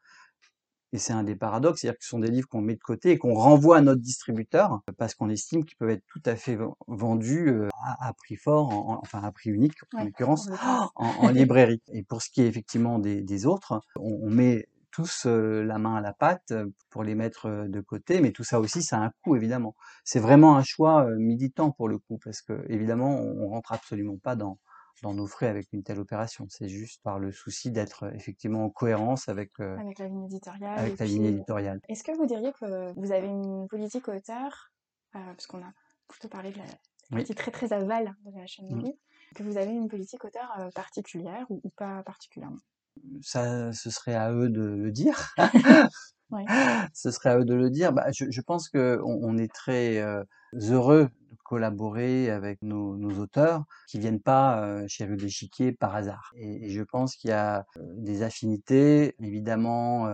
Et 0.95 0.99
c'est 0.99 1.13
un 1.13 1.23
des 1.23 1.37
paradoxes, 1.37 1.83
c'est-à-dire 1.83 1.99
que 1.99 2.05
ce 2.05 2.09
sont 2.11 2.19
des 2.19 2.31
livres 2.31 2.49
qu'on 2.49 2.63
met 2.63 2.75
de 2.75 2.81
côté 2.81 3.11
et 3.11 3.19
qu'on 3.19 3.35
renvoie 3.35 3.77
à 3.77 3.81
notre 3.83 4.01
distributeur 4.01 4.81
parce 4.97 5.15
qu'on 5.15 5.29
estime 5.29 5.65
qu'ils 5.67 5.77
peuvent 5.77 5.91
être 5.91 6.05
tout 6.07 6.23
à 6.25 6.35
fait 6.35 6.57
ven- 6.57 6.73
vendus 6.87 7.49
euh, 7.51 7.69
à, 7.83 8.09
à 8.09 8.13
prix 8.15 8.37
fort, 8.37 8.71
en- 8.71 8.95
en- 8.95 8.99
enfin 9.03 9.23
à 9.23 9.31
prix 9.31 9.51
unique 9.51 9.75
en 9.93 9.99
Ouais, 9.99 10.05
l'occurrence, 10.07 10.49
en 10.49 10.53
l'occurrence. 10.53 10.91
en, 10.97 11.07
en 11.27 11.29
librairie. 11.29 11.83
Et 11.93 12.03
pour 12.05 12.23
ce 12.23 12.31
qui 12.31 12.41
est 12.41 12.47
effectivement 12.47 12.99
des, 12.99 13.21
des 13.21 13.45
autres, 13.45 13.83
on, 13.97 14.19
on 14.23 14.31
met 14.31 14.67
tous 15.03 15.27
la 15.27 15.79
main 15.79 15.95
à 15.95 16.01
la 16.01 16.13
pâte 16.13 16.53
pour 16.91 17.05
les 17.05 17.15
mettre 17.15 17.67
de 17.69 17.81
côté, 17.81 18.21
mais 18.21 18.33
tout 18.33 18.43
ça 18.43 18.59
aussi, 18.59 18.83
ça 18.83 18.99
a 18.99 19.05
un 19.05 19.13
coût 19.23 19.37
évidemment. 19.37 19.77
C'est 20.05 20.19
vraiment 20.19 20.57
un 20.57 20.65
choix 20.65 21.07
militant 21.17 21.71
pour 21.71 21.89
le 21.89 21.99
coup, 21.99 22.19
parce 22.19 22.43
que 22.43 22.65
évidemment, 22.69 23.11
on, 23.21 23.49
rentre 23.49 23.73
absolument 23.73 24.19
pas 24.19 24.35
dans 24.35 24.59
dans 25.03 25.15
nos 25.15 25.29
frais 25.29 25.47
avec 25.47 25.73
une 25.73 25.85
telle 25.85 26.01
opération. 26.01 26.47
C'est 26.49 26.69
juste 26.69 27.01
par 27.05 27.21
le 27.21 27.31
souci 27.31 27.71
d'être 27.71 28.13
effectivement 28.17 28.65
en 28.65 28.71
cohérence 28.71 29.29
avec 29.29 29.53
euh, 29.61 29.77
Avec 29.79 30.01
la 30.01 30.09
ligne 30.09 30.25
éditoriale. 30.25 30.77
et 30.77 30.81
avec 30.81 30.99
la 30.99 31.07
puis, 31.07 31.15
ligne 31.15 31.27
éditoriale. 31.27 31.81
Est-ce 31.89 32.03
que 32.03 32.17
vous 32.17 32.27
diriez 32.27 32.53
que 32.53 32.93
vous 32.99 33.13
avez 33.13 33.29
une 33.29 33.69
politique 33.69 34.09
auteur, 34.09 34.73
euh, 35.15 35.21
parce 35.25 35.47
qu'on 35.47 35.63
a 35.63 35.73
plutôt 36.09 36.29
parlé 36.29 36.51
de 36.51 36.59
la 36.59 36.65
Oui. 36.65 37.19
partie 37.19 37.35
très 37.37 37.53
très 37.53 37.73
aval 37.73 38.13
de 38.25 38.37
la 38.37 38.47
chaîne 38.47 38.67
Mm. 38.75 38.81
livre, 38.87 38.99
Que 39.37 39.45
vous 39.45 39.57
avez 39.57 39.71
une 39.71 39.89
politique 39.89 40.25
auteur 40.25 40.49
particulière 40.75 41.47
ou, 41.49 41.61
ou 41.63 41.71
pas 41.77 42.03
particulièrement? 42.03 42.59
Ça, 43.23 43.73
ce 43.73 43.91
serait 43.91 44.15
à 44.15 44.33
eux 44.33 44.49
de 44.49 44.63
le 44.63 44.91
dire. 44.91 45.35
Ce 46.95 47.11
serait 47.11 47.31
à 47.31 47.39
eux 47.39 47.45
de 47.45 47.55
le 47.55 47.71
dire. 47.71 47.93
Bah, 47.93 48.07
je, 48.13 48.27
je 48.31 48.41
pense 48.41 48.69
qu'on 48.69 48.99
on 49.03 49.39
est 49.39 49.53
très 49.53 49.99
heureux 50.53 51.09
de 51.31 51.37
collaborer 51.45 52.31
avec 52.31 52.61
nos, 52.63 52.97
nos 52.97 53.19
auteurs 53.19 53.65
qui 53.89 53.99
viennent 53.99 54.21
pas 54.21 54.63
euh, 54.63 54.85
chez 54.89 55.07
Rue 55.07 55.17
de 55.17 55.71
par 55.79 55.95
hasard. 55.95 56.31
Et, 56.37 56.67
et 56.67 56.71
je 56.71 56.83
pense 56.83 57.17
qu'il 57.17 57.31
y 57.31 57.33
a 57.33 57.65
des 57.77 58.23
affinités, 58.23 59.15
évidemment, 59.21 60.09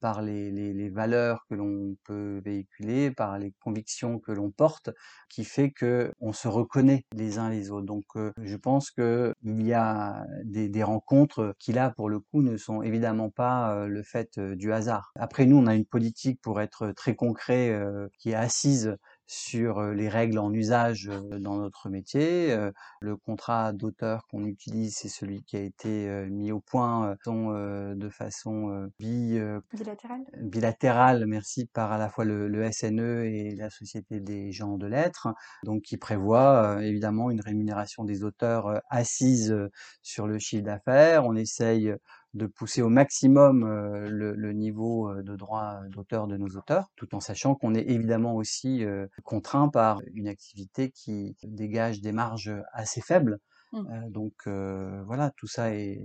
par 0.00 0.22
les, 0.22 0.50
les, 0.50 0.72
les, 0.72 0.88
valeurs 0.88 1.44
que 1.48 1.54
l'on 1.54 1.96
peut 2.04 2.40
véhiculer, 2.44 3.10
par 3.10 3.38
les 3.38 3.52
convictions 3.60 4.18
que 4.18 4.32
l'on 4.32 4.50
porte, 4.50 4.90
qui 5.28 5.44
fait 5.44 5.70
que 5.70 6.12
on 6.20 6.32
se 6.32 6.48
reconnaît 6.48 7.04
les 7.12 7.38
uns 7.38 7.50
les 7.50 7.70
autres. 7.70 7.86
Donc, 7.86 8.04
euh, 8.16 8.32
je 8.42 8.56
pense 8.56 8.90
que 8.90 9.34
il 9.42 9.66
y 9.66 9.72
a 9.72 10.24
des, 10.44 10.68
des, 10.68 10.82
rencontres 10.82 11.54
qui 11.58 11.72
là, 11.72 11.90
pour 11.90 12.08
le 12.08 12.20
coup, 12.20 12.42
ne 12.42 12.56
sont 12.56 12.82
évidemment 12.82 13.30
pas 13.30 13.74
euh, 13.74 13.86
le 13.86 14.02
fait 14.02 14.38
euh, 14.38 14.54
du 14.54 14.72
hasard. 14.72 15.12
Après, 15.16 15.46
nous, 15.46 15.56
on 15.56 15.66
a 15.66 15.74
une 15.74 15.86
politique 15.86 16.40
pour 16.40 16.60
être 16.60 16.92
très 16.92 17.14
concret 17.14 17.74
qui 18.18 18.30
est 18.30 18.34
assise 18.34 18.96
sur 19.26 19.82
les 19.82 20.08
règles 20.08 20.38
en 20.38 20.52
usage 20.52 21.10
dans 21.38 21.56
notre 21.56 21.88
métier. 21.88 22.56
Le 23.00 23.16
contrat 23.16 23.72
d'auteur 23.72 24.26
qu'on 24.28 24.44
utilise, 24.44 24.96
c'est 24.96 25.08
celui 25.08 25.42
qui 25.44 25.56
a 25.56 25.60
été 25.60 26.26
mis 26.30 26.52
au 26.52 26.60
point 26.60 27.16
de 27.24 28.08
façon 28.10 28.88
bi, 28.98 29.38
bilatérale. 29.72 30.24
bilatérale, 30.40 31.26
merci, 31.26 31.66
par 31.66 31.92
à 31.92 31.98
la 31.98 32.08
fois 32.08 32.24
le, 32.24 32.48
le, 32.48 32.70
SNE 32.70 33.24
et 33.24 33.54
la 33.56 33.70
Société 33.70 34.20
des 34.20 34.52
gens 34.52 34.76
de 34.76 34.86
lettres, 34.86 35.28
donc 35.64 35.82
qui 35.82 35.96
prévoit 35.96 36.82
évidemment 36.82 37.30
une 37.30 37.40
rémunération 37.40 38.04
des 38.04 38.24
auteurs 38.24 38.80
assise 38.90 39.54
sur 40.02 40.26
le 40.26 40.38
chiffre 40.38 40.64
d'affaires. 40.64 41.24
On 41.24 41.34
essaye 41.34 41.94
de 42.34 42.46
pousser 42.46 42.82
au 42.82 42.88
maximum 42.88 43.62
euh, 43.62 44.08
le, 44.08 44.34
le, 44.34 44.52
niveau 44.52 45.08
euh, 45.08 45.22
de 45.22 45.36
droit 45.36 45.80
d'auteur 45.88 46.26
de 46.26 46.36
nos 46.36 46.48
auteurs, 46.56 46.90
tout 46.96 47.14
en 47.14 47.20
sachant 47.20 47.54
qu'on 47.54 47.74
est 47.74 47.88
évidemment 47.88 48.34
aussi 48.34 48.84
euh, 48.84 49.06
contraint 49.22 49.68
par 49.68 50.00
une 50.12 50.28
activité 50.28 50.90
qui 50.90 51.36
dégage 51.44 52.00
des 52.00 52.12
marges 52.12 52.52
assez 52.72 53.00
faibles. 53.00 53.38
Mmh. 53.72 54.08
donc 54.10 54.46
voilà, 54.46 55.32
tout 55.36 55.48
ça 55.48 55.74
est 55.74 56.00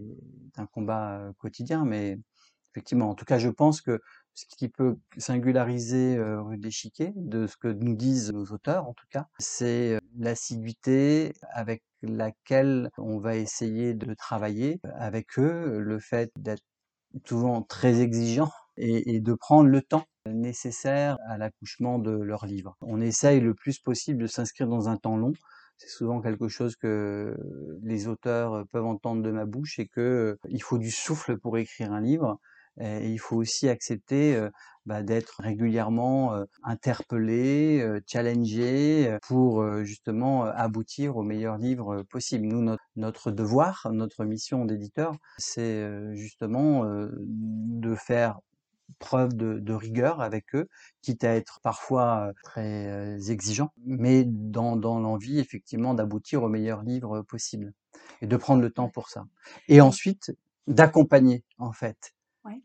un 0.58 0.66
combat 0.66 1.22
quotidien, 1.38 1.86
mais 1.86 2.18
effectivement, 2.74 3.12
en 3.12 3.14
tout 3.14 3.26
cas, 3.26 3.38
je 3.38 3.50
pense 3.50 3.80
que 3.82 4.02
ce 4.40 4.56
qui 4.56 4.70
peut 4.70 4.96
singulariser 5.18 6.16
euh, 6.18 6.42
Rue 6.42 6.58
d'Échiquier, 6.58 7.12
de 7.16 7.48
ce 7.48 7.58
que 7.58 7.68
nous 7.68 7.96
disent 7.96 8.32
nos 8.32 8.46
auteurs 8.46 8.88
en 8.88 8.94
tout 8.94 9.08
cas, 9.12 9.28
c'est 9.40 9.96
euh, 9.96 10.00
l'assiduité 10.18 11.34
avec 11.52 11.84
laquelle 12.02 12.90
on 12.98 13.20
va 13.20 13.36
essayer 13.36 13.94
de 13.94 14.14
travailler 14.14 14.80
avec 14.96 15.38
eux, 15.38 15.80
le 15.80 16.00
fait 16.00 16.32
d'être 16.38 16.64
souvent 17.26 17.62
très 17.64 18.00
exigeant 18.02 18.52
et, 18.78 19.16
et, 19.16 19.20
de 19.20 19.34
prendre 19.34 19.68
le 19.68 19.82
temps 19.82 20.06
nécessaire 20.26 21.18
à 21.28 21.38
l'accouchement 21.38 22.00
de 22.00 22.12
leur 22.12 22.46
livre. 22.46 22.78
On 22.82 23.02
essaye 23.02 23.42
le 23.42 23.54
plus 23.54 23.80
possible 23.80 24.22
de 24.22 24.28
s'inscrire 24.28 24.68
dans 24.68 24.88
un 24.88 24.96
temps 24.96 25.18
long. 25.18 25.34
C'est 25.78 25.90
souvent 25.90 26.22
quelque 26.22 26.48
chose 26.48 26.76
que 26.76 27.36
les 27.84 28.08
auteurs 28.08 28.66
peuvent 28.72 28.86
entendre 28.86 29.22
de 29.24 29.32
ma 29.32 29.46
bouche 29.46 29.80
et 29.80 29.88
que 29.88 30.02
euh, 30.02 30.40
il 30.50 30.62
faut 30.62 30.78
du 30.78 30.92
souffle 30.92 31.38
pour 31.38 31.58
écrire 31.58 31.92
un 31.92 32.02
livre 32.02 32.40
et 32.80 33.10
il 33.10 33.18
faut 33.18 33.36
aussi 33.36 33.68
accepter 33.68 34.42
bah, 34.86 35.04
d'être 35.04 35.42
régulièrement 35.42 36.34
interpellé, 36.64 37.86
challengé 38.08 39.18
pour 39.28 39.84
justement 39.84 40.46
aboutir 40.46 41.18
au 41.18 41.24
meilleur 41.24 41.58
livre 41.58 42.04
possible. 42.04 42.48
Nous, 42.48 42.62
notre, 42.62 42.84
notre 42.96 43.32
devoir, 43.32 43.88
notre 43.92 44.24
mission 44.24 44.66
d'éditeur, 44.66 45.16
c'est 45.38 45.86
justement 46.16 46.86
de 46.86 47.96
faire 47.96 48.40
preuve 48.98 49.36
de, 49.36 49.60
de, 49.60 49.74
rigueur 49.74 50.22
avec 50.22 50.56
eux, 50.56 50.68
quitte 51.02 51.24
à 51.24 51.36
être 51.36 51.60
parfois 51.62 52.32
très 52.44 53.30
exigeant, 53.30 53.72
mais 53.86 54.24
dans, 54.26 54.76
dans 54.76 55.00
l'envie 55.00 55.40
effectivement 55.40 55.94
d'aboutir 55.94 56.44
au 56.44 56.50
meilleur 56.50 56.82
livre 56.82 57.22
possible 57.22 57.74
et 58.22 58.28
de 58.28 58.38
prendre 58.38 58.62
le 58.62 58.72
temps 58.72 58.90
pour 58.90 59.10
ça. 59.10 59.26
Et 59.68 59.82
ensuite 59.82 60.36
d'accompagner 60.68 61.44
en 61.58 61.72
fait 61.72 62.14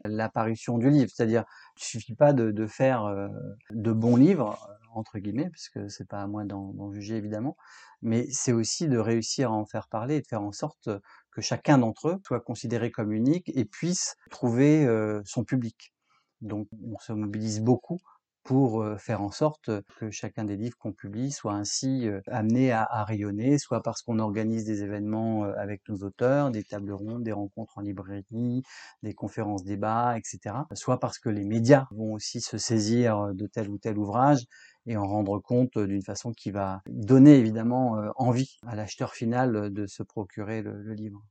l'apparition 0.05 0.79
du 0.79 0.91
livre. 0.91 1.11
C'est-à-dire, 1.13 1.45
il 1.77 1.85
suffit 1.85 2.15
pas 2.15 2.33
de, 2.33 2.67
faire 2.67 3.05
euh, 3.05 3.29
de 3.71 3.93
bons 3.93 4.17
livres 4.17 4.59
euh, 4.69 4.75
entre 4.95 5.19
guillemets, 5.19 5.51
parce 5.51 5.69
que 5.69 5.89
c'est 5.89 6.07
pas 6.07 6.21
à 6.21 6.27
moi 6.27 6.45
d'en 6.45 6.93
juger 6.93 7.17
évidemment, 7.17 7.57
mais 8.01 8.27
c'est 8.31 8.53
aussi 8.53 8.89
de 8.89 8.99
réussir 8.99 9.51
à 9.51 9.55
en 9.55 9.67
faire 9.67 9.89
parler 9.89 10.17
et 10.17 10.21
de 10.21 10.27
faire 10.27 10.43
en 10.43 10.53
sorte 10.53 10.89
que 11.33 11.41
chacun 11.41 11.79
d'entre 11.79 12.11
eux 12.11 12.21
soit 12.25 12.41
considéré 12.41 12.93
comme 12.93 13.13
unique 13.13 13.51
et 13.55 13.65
puisse 13.65 14.17
trouver 14.31 14.87
euh, 14.87 15.21
son 15.25 15.45
public. 15.45 15.93
Donc, 16.41 16.69
on 16.85 16.99
se 16.99 17.13
mobilise 17.13 17.61
beaucoup 17.61 17.99
pour 18.45 18.85
faire 18.99 19.23
en 19.23 19.31
sorte 19.31 19.71
que 19.99 20.11
chacun 20.11 20.45
des 20.45 20.57
livres 20.57 20.77
qu'on 20.79 20.93
publie 20.93 21.33
soit 21.33 21.55
ainsi 21.55 22.09
amené 22.29 22.73
à, 22.73 22.85
à 22.85 23.05
rayonner, 23.05 23.59
soit 23.59 23.83
parce 23.83 24.03
qu'on 24.03 24.19
organise 24.19 24.65
des 24.65 24.83
événements 24.83 25.45
avec 25.45 25.83
nos 25.89 25.97
auteurs, 26.07 26.51
des 26.51 26.63
tables 26.63 26.93
rondes, 26.93 27.25
des 27.25 27.33
rencontres 27.33 27.79
en 27.79 27.81
librairie, 27.81 28.63
des 29.03 29.15
conférences 29.15 29.65
débats, 29.65 30.17
etc. 30.19 30.67
Soit 30.75 31.01
parce 31.01 31.19
que 31.19 31.31
les 31.31 31.45
médias 31.45 31.87
vont 31.91 32.13
aussi 32.13 32.41
se 32.41 32.59
saisir 32.59 33.35
de 33.35 33.47
tel 33.47 33.69
ou 33.71 33.79
tel 33.79 33.99
ouvrage 33.99 34.45
et 34.87 34.97
en 34.97 35.07
rendre 35.07 35.39
compte 35.41 35.79
d'une 35.79 36.03
façon 36.03 36.33
qui 36.33 36.51
va 36.51 36.83
donner 36.87 37.37
évidemment 37.39 37.97
envie 38.17 38.59
à 38.67 38.77
l'acheteur 38.77 39.15
final 39.15 39.73
de 39.73 39.87
se 39.87 40.03
procurer 40.03 40.63
le, 40.63 40.83
le 40.83 40.95
livre. 40.95 41.25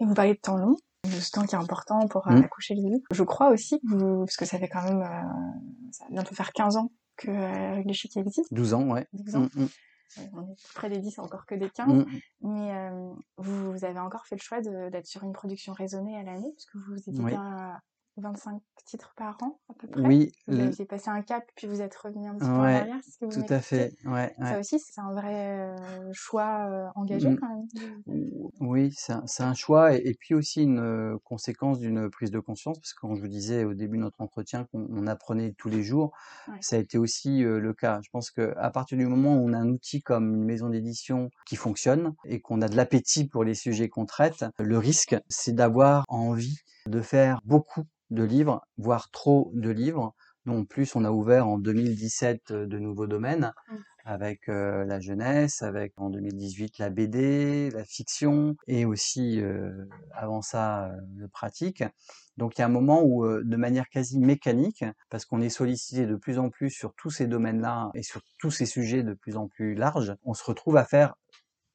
Et 0.00 0.04
vous 0.06 0.14
parlez 0.14 0.34
de 0.34 0.40
temps 0.40 0.56
long? 0.56 0.76
Ce 1.10 1.30
temps 1.30 1.44
qui 1.44 1.54
est 1.54 1.58
important 1.58 2.06
pour 2.08 2.26
mmh. 2.26 2.36
accoucher 2.44 2.74
le 2.74 2.82
livre. 2.82 3.02
Je 3.10 3.22
crois 3.22 3.50
aussi 3.50 3.80
que 3.80 3.86
vous, 3.86 4.24
parce 4.24 4.36
que 4.36 4.44
ça 4.44 4.58
fait 4.58 4.68
quand 4.68 4.82
même, 4.82 5.02
euh, 5.02 5.90
ça 5.92 6.04
va 6.04 6.10
bientôt 6.10 6.34
faire 6.34 6.52
15 6.52 6.76
ans 6.76 6.92
que 7.16 7.30
euh, 7.30 7.82
l'échiquier 7.84 8.22
existe. 8.22 8.52
12 8.52 8.74
ans, 8.74 8.90
ouais. 8.90 9.06
12 9.12 9.36
ans. 9.36 9.48
Mmh, 9.54 9.62
mmh. 9.62 9.68
On 10.34 10.42
est 10.42 10.72
près 10.74 10.88
des 10.88 10.98
10, 10.98 11.18
encore 11.18 11.46
que 11.46 11.54
des 11.54 11.68
15. 11.68 12.06
Mais 12.42 12.74
euh, 12.74 13.12
vous, 13.38 13.72
vous, 13.72 13.84
avez 13.84 13.98
encore 13.98 14.26
fait 14.26 14.36
le 14.36 14.40
choix 14.40 14.60
d'être 14.60 15.06
sur 15.06 15.24
une 15.24 15.32
production 15.32 15.72
raisonnée 15.72 16.16
à 16.16 16.22
l'année, 16.22 16.52
parce 16.52 16.66
que 16.66 16.78
vous 16.78 16.96
étiez 16.96 17.24
oui. 17.24 17.34
à 17.34 17.80
25 18.18 18.60
titres 18.86 19.12
par 19.16 19.36
an, 19.42 19.58
à 19.68 19.74
peu 19.74 19.88
près. 19.88 20.00
Oui. 20.00 20.32
Vous 20.46 20.60
avez 20.60 20.84
passé 20.84 21.10
un 21.10 21.20
cap, 21.20 21.44
puis 21.56 21.66
vous 21.66 21.82
êtes 21.82 21.94
revenu 21.96 22.28
un 22.28 22.34
petit 22.34 22.46
peu 22.46 22.52
en 22.52 22.62
arrière, 22.62 22.96
ce 23.02 23.18
que 23.18 23.24
vous 23.26 23.42
Tout 23.42 23.52
à 23.52 23.60
fait, 23.60 23.92
ouais, 24.04 24.34
Ça 24.38 24.52
ouais. 24.52 24.60
aussi, 24.60 24.78
c'est 24.78 25.00
un 25.00 25.12
vrai 25.12 25.74
euh, 25.76 26.10
choix 26.12 26.68
euh, 26.70 26.86
engagé 26.94 27.30
mmh. 27.30 27.38
quand 27.38 27.48
même. 27.48 27.66
Oui, 28.60 28.92
c'est 28.96 29.12
un, 29.12 29.24
un, 29.40 29.54
choix, 29.54 29.94
et, 29.94 30.02
et, 30.04 30.14
puis 30.14 30.34
aussi 30.34 30.62
une 30.62 30.78
euh, 30.78 31.18
conséquence 31.24 31.78
d'une 31.78 32.08
prise 32.08 32.30
de 32.30 32.38
conscience, 32.38 32.78
parce 32.78 32.94
que 32.94 33.00
quand 33.00 33.14
je 33.16 33.20
vous 33.20 33.28
disais 33.28 33.64
au 33.64 33.74
début 33.74 33.96
de 33.96 34.02
notre 34.02 34.20
entretien 34.20 34.64
qu'on 34.64 35.06
apprenait 35.06 35.52
tous 35.52 35.68
les 35.68 35.82
jours, 35.82 36.12
ouais. 36.48 36.54
ça 36.60 36.76
a 36.76 36.78
été 36.78 36.96
aussi 36.96 37.44
euh, 37.44 37.58
le 37.58 37.74
cas. 37.74 38.00
Je 38.02 38.10
pense 38.10 38.30
qu'à 38.30 38.70
partir 38.70 38.96
du 38.96 39.06
moment 39.06 39.36
où 39.36 39.48
on 39.48 39.52
a 39.52 39.58
un 39.58 39.68
outil 39.68 40.00
comme 40.00 40.34
une 40.34 40.44
maison 40.44 40.68
d'édition 40.68 41.30
qui 41.44 41.56
fonctionne, 41.56 42.14
et 42.24 42.40
qu'on 42.40 42.62
a 42.62 42.68
de 42.68 42.76
l'appétit 42.76 43.26
pour 43.26 43.42
les 43.42 43.54
sujets 43.54 43.88
qu'on 43.88 44.06
traite, 44.06 44.44
le 44.58 44.78
risque, 44.78 45.16
c'est 45.28 45.54
d'avoir 45.54 46.04
envie 46.08 46.58
de 46.86 47.00
faire 47.00 47.40
beaucoup 47.44 47.84
de 48.10 48.22
livres, 48.22 48.64
voire 48.78 49.10
trop 49.10 49.50
de 49.54 49.70
livres. 49.70 50.14
Nous, 50.44 50.56
en 50.56 50.64
plus, 50.64 50.94
on 50.94 51.04
a 51.04 51.10
ouvert 51.10 51.48
en 51.48 51.58
2017 51.58 52.52
de 52.52 52.78
nouveaux 52.78 53.08
domaines 53.08 53.52
mmh. 53.68 53.74
avec 54.04 54.48
euh, 54.48 54.84
la 54.84 55.00
jeunesse, 55.00 55.62
avec 55.62 55.92
en 55.96 56.08
2018 56.08 56.78
la 56.78 56.90
BD, 56.90 57.70
la 57.70 57.84
fiction 57.84 58.54
et 58.68 58.84
aussi 58.84 59.40
euh, 59.40 59.72
avant 60.12 60.42
ça 60.42 60.86
euh, 60.86 60.96
le 61.16 61.28
pratique. 61.28 61.82
Donc 62.36 62.56
il 62.56 62.60
y 62.60 62.62
a 62.62 62.66
un 62.66 62.70
moment 62.70 63.02
où, 63.02 63.24
euh, 63.24 63.42
de 63.44 63.56
manière 63.56 63.88
quasi 63.88 64.18
mécanique, 64.18 64.84
parce 65.10 65.24
qu'on 65.24 65.40
est 65.40 65.48
sollicité 65.48 66.06
de 66.06 66.16
plus 66.16 66.38
en 66.38 66.50
plus 66.50 66.70
sur 66.70 66.94
tous 66.94 67.10
ces 67.10 67.26
domaines-là 67.26 67.90
et 67.94 68.02
sur 68.02 68.20
tous 68.38 68.50
ces 68.50 68.66
sujets 68.66 69.02
de 69.02 69.14
plus 69.14 69.36
en 69.36 69.48
plus 69.48 69.74
larges, 69.74 70.14
on 70.22 70.34
se 70.34 70.44
retrouve 70.44 70.76
à 70.76 70.84
faire 70.84 71.14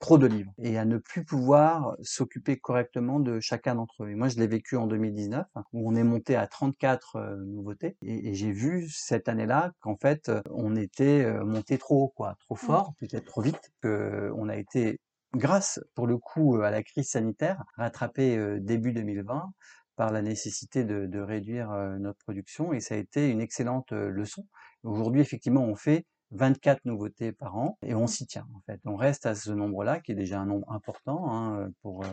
trop 0.01 0.17
de 0.17 0.27
livres 0.27 0.51
et 0.57 0.77
à 0.77 0.83
ne 0.83 0.97
plus 0.97 1.23
pouvoir 1.23 1.95
s'occuper 2.01 2.57
correctement 2.57 3.19
de 3.19 3.39
chacun 3.39 3.75
d'entre 3.75 4.03
eux. 4.03 4.09
Et 4.09 4.15
moi, 4.15 4.27
je 4.27 4.37
l'ai 4.37 4.47
vécu 4.47 4.75
en 4.75 4.87
2019, 4.87 5.45
où 5.71 5.89
on 5.89 5.95
est 5.95 6.03
monté 6.03 6.35
à 6.35 6.47
34 6.47 7.15
euh, 7.15 7.35
nouveautés, 7.45 7.95
et, 8.01 8.29
et 8.29 8.33
j'ai 8.33 8.51
vu 8.51 8.89
cette 8.89 9.29
année-là 9.29 9.71
qu'en 9.79 9.95
fait, 9.95 10.27
euh, 10.27 10.41
on 10.49 10.75
était 10.75 11.23
euh, 11.23 11.45
monté 11.45 11.77
trop 11.77 12.05
haut, 12.05 12.09
quoi, 12.09 12.35
trop 12.39 12.55
mmh. 12.55 12.57
fort, 12.57 12.93
peut-être 12.99 13.25
trop 13.25 13.41
vite, 13.41 13.71
que 13.81 14.31
on 14.35 14.49
a 14.49 14.57
été, 14.57 14.99
grâce 15.35 15.79
pour 15.93 16.07
le 16.07 16.17
coup 16.17 16.61
à 16.61 16.71
la 16.71 16.83
crise 16.83 17.09
sanitaire, 17.09 17.63
rattrapé 17.77 18.59
début 18.59 18.91
2020 18.91 19.51
par 19.95 20.11
la 20.11 20.21
nécessité 20.21 20.83
de, 20.83 21.05
de 21.05 21.19
réduire 21.19 21.69
notre 21.99 22.17
production, 22.19 22.73
et 22.73 22.79
ça 22.79 22.95
a 22.95 22.97
été 22.97 23.29
une 23.29 23.39
excellente 23.39 23.91
leçon. 23.91 24.47
Aujourd'hui, 24.83 25.21
effectivement, 25.21 25.63
on 25.63 25.75
fait 25.75 26.05
24 26.31 26.85
nouveautés 26.85 27.31
par 27.31 27.57
an 27.57 27.77
et 27.81 27.93
on 27.93 28.07
s'y 28.07 28.25
tient 28.25 28.47
en 28.55 28.61
fait. 28.61 28.79
On 28.85 28.95
reste 28.95 29.25
à 29.25 29.35
ce 29.35 29.51
nombre-là 29.51 29.99
qui 29.99 30.11
est 30.11 30.15
déjà 30.15 30.39
un 30.39 30.45
nombre 30.45 30.71
important 30.71 31.31
hein, 31.31 31.69
pour 31.81 32.03
euh, 32.03 32.07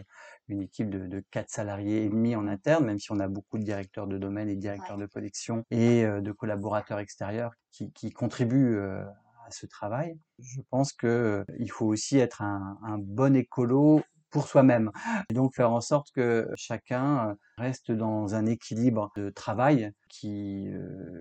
une 0.48 0.62
équipe 0.62 0.90
de, 0.90 1.06
de 1.06 1.22
4 1.30 1.48
salariés 1.48 2.04
et 2.04 2.08
demi 2.08 2.34
en 2.36 2.46
interne, 2.48 2.84
même 2.84 2.98
si 2.98 3.12
on 3.12 3.20
a 3.20 3.28
beaucoup 3.28 3.58
de 3.58 3.64
directeurs 3.64 4.06
de 4.06 4.18
domaine 4.18 4.48
et 4.48 4.56
directeurs 4.56 4.96
ouais. 4.96 5.02
de 5.02 5.06
collection 5.06 5.64
et 5.70 6.04
euh, 6.04 6.20
de 6.20 6.32
collaborateurs 6.32 6.98
extérieurs 6.98 7.52
qui, 7.70 7.92
qui 7.92 8.10
contribuent 8.10 8.76
euh, 8.76 9.04
à 9.46 9.50
ce 9.50 9.66
travail. 9.66 10.18
Je 10.38 10.60
pense 10.70 10.92
que 10.92 11.44
il 11.58 11.70
faut 11.70 11.86
aussi 11.86 12.18
être 12.18 12.42
un, 12.42 12.78
un 12.82 12.98
bon 12.98 13.36
écolo 13.36 14.02
pour 14.30 14.46
soi-même. 14.46 14.90
Et 15.30 15.34
donc 15.34 15.54
faire 15.54 15.70
en 15.70 15.80
sorte 15.80 16.10
que 16.12 16.48
chacun 16.56 17.36
reste 17.56 17.92
dans 17.92 18.34
un 18.34 18.46
équilibre 18.46 19.10
de 19.16 19.30
travail 19.30 19.92
qui 20.08 20.68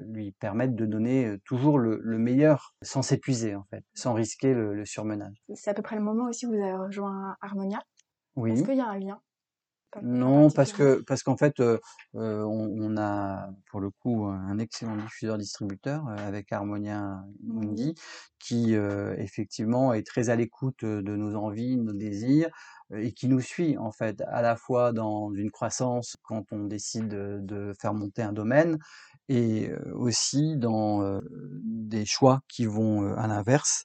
lui 0.08 0.32
permette 0.34 0.76
de 0.76 0.86
donner 0.86 1.38
toujours 1.46 1.80
le, 1.80 2.00
meilleur 2.17 2.74
sans 2.82 3.02
s'épuiser 3.02 3.56
en 3.56 3.63
fait, 3.70 3.84
sans 3.93 4.13
risquer 4.13 4.54
le, 4.54 4.74
le 4.74 4.86
surmenage. 4.86 5.36
C'est 5.54 5.70
à 5.70 5.74
peu 5.74 5.84
près 5.84 5.96
le 5.96 6.02
moment 6.02 6.26
aussi 6.26 6.46
où 6.46 6.50
vous 6.50 6.62
avez 6.62 6.74
rejoint 6.74 7.36
Harmonia. 7.41 7.82
Oui. 8.36 8.52
Est-ce 8.52 8.63
qu'il 8.63 8.78
y 8.78 8.82
a 8.82 8.88
un 8.88 9.00
lien 9.00 9.22
non, 10.02 10.50
parce 10.52 10.74
que 10.74 11.02
parce 11.08 11.24
qu'en 11.24 11.38
fait, 11.38 11.60
on, 11.60 11.80
on, 12.13 12.98
a 12.98 13.50
pour 13.72 13.80
le 13.80 13.89
coup 13.89 14.26
un 14.26 14.60
excellent 14.60 14.98
diffuseur 14.98 15.38
distributeur 15.38 16.08
avec 16.10 16.52
Harmonia 16.52 17.24
Mundi, 17.43 17.96
qui 18.39 18.74
effectivement 19.17 19.93
est 19.93 20.06
très 20.06 20.30
à 20.30 20.36
l'écoute 20.36 20.84
de 20.84 21.15
nos 21.15 21.36
envies, 21.36 21.78
de 21.78 21.84
nos 21.84 21.93
désirs, 21.93 22.50
et 22.95 23.12
qui 23.12 23.28
nous 23.28 23.41
suit 23.41 23.78
en 23.78 23.91
fait 23.91 24.21
à 24.28 24.41
la 24.41 24.56
fois 24.56 24.93
dans 24.93 25.32
une 25.34 25.52
croissance 25.52 26.15
quand 26.23 26.43
on 26.52 26.65
décide 26.65 27.10
de 27.10 27.73
faire 27.80 27.93
monter 27.93 28.21
un 28.21 28.34
domaine, 28.34 28.78
et 29.30 29.71
aussi 29.93 30.58
dans 30.58 31.19
des 31.63 32.06
choix 32.06 32.41
qui 32.47 32.65
vont 32.65 33.13
à 33.15 33.28
l'inverse 33.28 33.84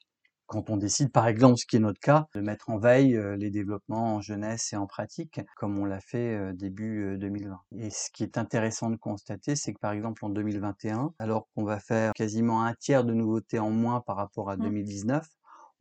quand 0.53 0.69
on 0.69 0.77
décide, 0.77 1.11
par 1.11 1.29
exemple, 1.29 1.57
ce 1.57 1.65
qui 1.65 1.77
est 1.77 1.81
notre 1.81 1.99
cas, 1.99 2.27
de 2.35 2.43
mettre 2.43 2.69
en 2.69 2.77
veille 2.77 3.19
les 3.39 3.51
développements 3.51 4.17
en 4.17 4.21
jeunesse 4.21 4.75
et 4.75 4.77
en 4.77 4.87
pratique, 4.87 5.41
comme 5.57 5.79
on 5.79 5.87
l'a 5.87 6.01
fait 6.01 6.53
début 6.53 7.17
2020. 7.17 7.59
Et 7.79 7.89
ce 7.89 8.11
qui 8.13 8.23
est 8.23 8.37
intéressant 8.37 8.91
de 8.91 8.97
constater, 8.97 9.57
c'est 9.57 9.73
que 9.73 9.79
par 9.79 9.93
exemple 9.93 10.23
en 10.27 10.29
2021, 10.29 11.15
alors 11.19 11.49
qu'on 11.55 11.65
va 11.65 11.81
faire 11.81 12.13
quasiment 12.13 12.65
un 12.67 12.75
tiers 12.75 13.05
de 13.05 13.15
nouveautés 13.15 13.61
en 13.61 13.71
moins 13.71 14.03
par 14.03 14.17
rapport 14.17 14.51
à 14.51 14.59
2019, 14.59 15.23
mmh. 15.23 15.27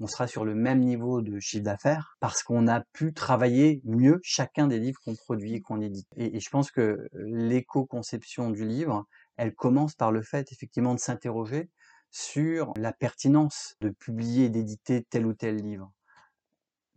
On 0.01 0.07
sera 0.07 0.25
sur 0.27 0.45
le 0.45 0.55
même 0.55 0.79
niveau 0.79 1.21
de 1.21 1.39
chiffre 1.39 1.63
d'affaires 1.63 2.17
parce 2.19 2.41
qu'on 2.41 2.67
a 2.67 2.81
pu 2.81 3.13
travailler 3.13 3.81
mieux 3.85 4.19
chacun 4.23 4.65
des 4.67 4.79
livres 4.79 4.99
qu'on 5.05 5.15
produit 5.15 5.53
et 5.53 5.61
qu'on 5.61 5.79
édite. 5.79 6.07
Et, 6.17 6.35
et, 6.35 6.39
je 6.39 6.49
pense 6.49 6.71
que 6.71 7.07
l'éco-conception 7.13 8.49
du 8.49 8.65
livre, 8.65 9.05
elle 9.37 9.53
commence 9.53 9.93
par 9.93 10.11
le 10.11 10.23
fait 10.23 10.51
effectivement 10.51 10.95
de 10.95 10.99
s'interroger 10.99 11.69
sur 12.09 12.73
la 12.77 12.93
pertinence 12.93 13.75
de 13.79 13.89
publier 13.89 14.45
et 14.45 14.49
d'éditer 14.49 15.03
tel 15.03 15.27
ou 15.27 15.33
tel 15.33 15.57
livre. 15.57 15.91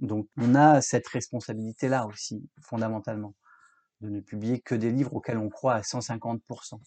Donc 0.01 0.27
on 0.39 0.55
a 0.55 0.81
cette 0.81 1.07
responsabilité-là 1.07 2.07
aussi, 2.07 2.49
fondamentalement, 2.63 3.35
de 4.01 4.09
ne 4.09 4.21
publier 4.21 4.61
que 4.61 4.75
des 4.75 4.91
livres 4.91 5.15
auxquels 5.15 5.39
on 5.39 5.51
croit 5.51 5.75
à 5.75 5.83
150%. 5.83 6.81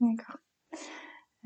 D'accord. 0.00 0.38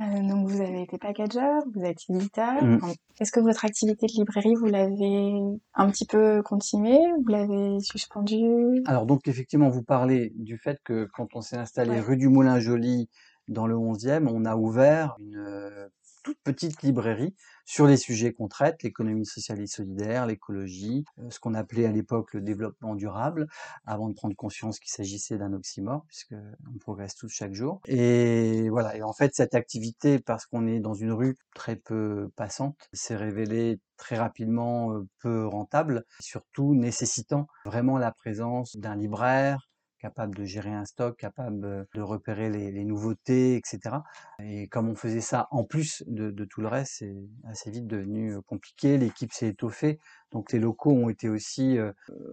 Euh, 0.01 0.29
donc 0.29 0.47
vous 0.49 0.61
avez 0.61 0.83
été 0.83 0.99
packager, 0.99 1.41
vous 1.75 1.83
êtes 1.83 1.99
éditeur. 2.11 2.63
Mmh. 2.63 2.81
Est-ce 3.19 3.33
que 3.33 3.41
votre 3.41 3.65
activité 3.65 4.07
de 4.07 4.13
librairie, 4.13 4.55
vous 4.55 4.67
l'avez 4.67 5.33
un 5.75 5.91
petit 5.91 6.05
peu 6.05 6.43
continuée 6.43 7.01
Vous 7.23 7.29
l'avez 7.29 7.81
suspendue? 7.81 8.83
Alors 8.87 9.07
donc 9.07 9.27
effectivement, 9.27 9.71
vous 9.71 9.83
parlez 9.83 10.33
du 10.37 10.59
fait 10.59 10.79
que 10.85 11.09
quand 11.15 11.29
on 11.35 11.41
s'est 11.41 11.57
installé 11.57 11.99
rue 12.01 12.19
du 12.19 12.29
Moulin 12.29 12.61
Joli 12.61 13.09
dans 13.49 13.67
le 13.67 13.75
11e, 13.75 14.29
on 14.29 14.45
a 14.45 14.57
ouvert 14.57 15.17
une 15.19 15.89
toute 16.27 16.43
petite 16.43 16.83
librairie 16.83 17.37
sur 17.65 17.87
les 17.87 17.97
sujets 17.97 18.33
qu'on 18.33 18.49
traite, 18.49 18.83
l'économie 18.83 19.27
sociale 19.27 19.61
et 19.61 19.69
solidaire, 19.69 20.27
l'écologie, 20.27 21.05
euh, 21.21 21.31
ce 21.31 21.39
qu'on 21.39 21.55
appelait 21.55 21.87
à 21.87 21.93
l'époque 21.93 22.35
le 22.35 22.41
développement 22.41 22.97
durable, 22.97 23.47
avant 23.87 24.09
de 24.09 24.15
prendre 24.15 24.35
conscience 24.35 24.81
qu'il 24.81 24.91
s'agissait 24.91 25.39
d'un 25.39 25.53
oxymore, 25.53 26.05
puisque 26.09 26.35
on 26.75 26.79
progresse 26.79 27.15
tous 27.15 27.29
chaque 27.29 27.55
jour. 27.55 27.81
Et 27.87 28.69
voilà. 28.71 28.97
Et 28.97 29.05
en 29.05 29.13
fait, 29.13 29.37
cette 29.37 29.55
activité, 29.55 30.19
parce 30.19 30.47
qu'on 30.47 30.67
est 30.67 30.81
dans 30.81 30.95
une 30.95 31.13
rue 31.13 31.37
très 31.55 31.77
peu 31.77 32.29
passante, 32.35 32.89
s'est 32.93 33.15
révélée 33.15 33.79
très 33.97 34.17
rapidement 34.17 34.95
euh, 34.95 35.07
peu 35.21 35.47
rentable, 35.47 36.05
surtout 36.19 36.75
nécessitant 36.75 37.47
vraiment 37.65 37.99
la 37.99 38.11
présence 38.11 38.77
d'un 38.77 38.97
libraire, 38.97 39.69
capable 40.07 40.37
de 40.37 40.45
gérer 40.45 40.73
un 40.73 40.85
stock, 40.85 41.17
capable 41.17 41.89
de 41.93 42.01
repérer 42.01 42.49
les, 42.49 42.85
nouveautés, 42.85 43.57
etc. 43.57 43.97
Et 44.41 44.69
comme 44.69 44.89
on 44.89 44.95
faisait 44.95 45.21
ça 45.21 45.49
en 45.51 45.65
plus 45.65 46.05
de, 46.07 46.45
tout 46.45 46.61
le 46.61 46.69
reste, 46.69 46.97
c'est 46.99 47.17
assez 47.45 47.73
vite 47.73 47.89
devenu 47.89 48.41
compliqué. 48.43 48.99
L'équipe 48.99 49.33
s'est 49.33 49.49
étoffée, 49.49 49.99
donc 50.31 50.53
les 50.53 50.61
locaux 50.61 50.93
ont 50.93 51.09
été 51.09 51.29
aussi 51.29 51.79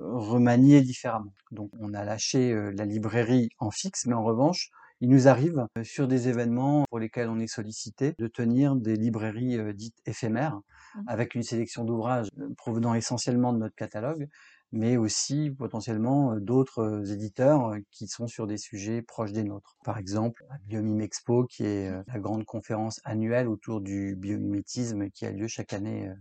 remaniés 0.02 0.82
différemment. 0.82 1.34
Donc 1.52 1.72
on 1.80 1.96
a 1.96 2.04
lâché 2.04 2.54
la 2.74 2.86
librairie 2.86 3.50
en 3.58 3.72
fixe, 3.72 4.06
mais 4.06 4.14
en 4.14 4.24
revanche, 4.24 4.70
il 5.02 5.10
nous 5.10 5.28
arrive 5.28 5.66
sur 5.82 6.08
des 6.08 6.30
événements 6.30 6.86
pour 6.90 7.00
lesquels 7.00 7.28
on 7.28 7.40
est 7.40 7.48
sollicité 7.48 8.14
de 8.20 8.28
tenir 8.28 8.76
des 8.76 8.96
librairies 8.96 9.58
dites 9.74 9.98
éphémères 10.06 10.62
mmh. 10.96 11.02
avec 11.08 11.34
une 11.34 11.44
sélection 11.44 11.84
d'ouvrages 11.84 12.30
provenant 12.56 12.94
essentiellement 12.94 13.52
de 13.52 13.58
notre 13.58 13.76
catalogue 13.76 14.30
mais 14.74 14.98
aussi 14.98 15.52
potentiellement 15.52 16.36
d'autres 16.36 17.12
éditeurs 17.12 17.76
qui 17.92 18.08
sont 18.08 18.28
sur 18.28 18.48
des 18.48 18.58
sujets 18.58 19.04
proches 19.04 19.32
des 19.32 19.44
nôtres. 19.44 19.78
Par 19.86 20.00
exemple, 20.00 20.44
la 20.50 20.58
Biomime 20.66 21.02
Expo, 21.02 21.46
qui 21.46 21.64
est 21.64 21.92
la 22.08 22.20
grande 22.20 22.44
conférence 22.44 23.00
annuelle 23.06 23.48
autour 23.48 23.82
du 23.82 24.16
biomimétisme 24.16 25.10
qui 25.12 25.26
a 25.28 25.32
lieu 25.32 25.48
chaque 25.48 25.74
année 25.74 26.12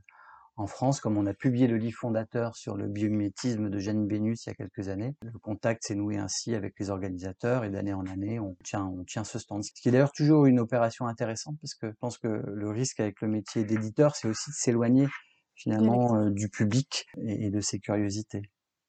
en 0.57 0.67
France, 0.67 1.01
comme 1.01 1.17
on 1.17 1.25
a 1.25 1.33
publié 1.33 1.67
le 1.67 1.79
livre 1.79 1.99
fondateur 1.99 2.57
sur 2.57 2.77
le 2.77 2.87
biomimétisme 2.87 3.71
de 3.71 3.79
Janine 3.79 4.07
Bénus 4.07 4.45
il 4.45 4.51
y 4.51 4.53
a 4.53 4.55
quelques 4.55 4.89
années. 4.89 5.15
Le 5.23 5.39
contact 5.39 5.85
s'est 5.85 5.95
noué 5.95 6.19
ainsi 6.19 6.55
avec 6.55 6.79
les 6.79 6.91
organisateurs 6.91 7.65
et 7.65 7.71
d'année 7.71 7.95
en 7.95 8.07
année, 8.07 8.39
on 8.39 8.55
tient, 8.63 8.85
on 8.85 9.03
tient 9.05 9.25
ce 9.25 9.39
stand. 9.39 9.65
Ce 9.65 9.73
qui 9.73 9.89
est 9.89 9.93
d'ailleurs 9.93 10.13
toujours 10.13 10.45
une 10.45 10.61
opération 10.61 11.07
intéressante 11.07 11.57
parce 11.61 11.75
que 11.75 11.89
je 11.89 11.97
pense 11.99 12.19
que 12.19 12.29
le 12.29 12.69
risque 12.69 13.01
avec 13.01 13.23
le 13.23 13.29
métier 13.29 13.65
d'éditeur, 13.65 14.15
c'est 14.15 14.29
aussi 14.29 14.51
de 14.51 14.55
s'éloigner 14.55 15.09
finalement 15.55 16.17
euh, 16.17 16.31
du 16.31 16.49
public 16.49 17.07
et, 17.19 17.51
de 17.51 17.61
ses 17.61 17.79
curiosités. 17.79 18.43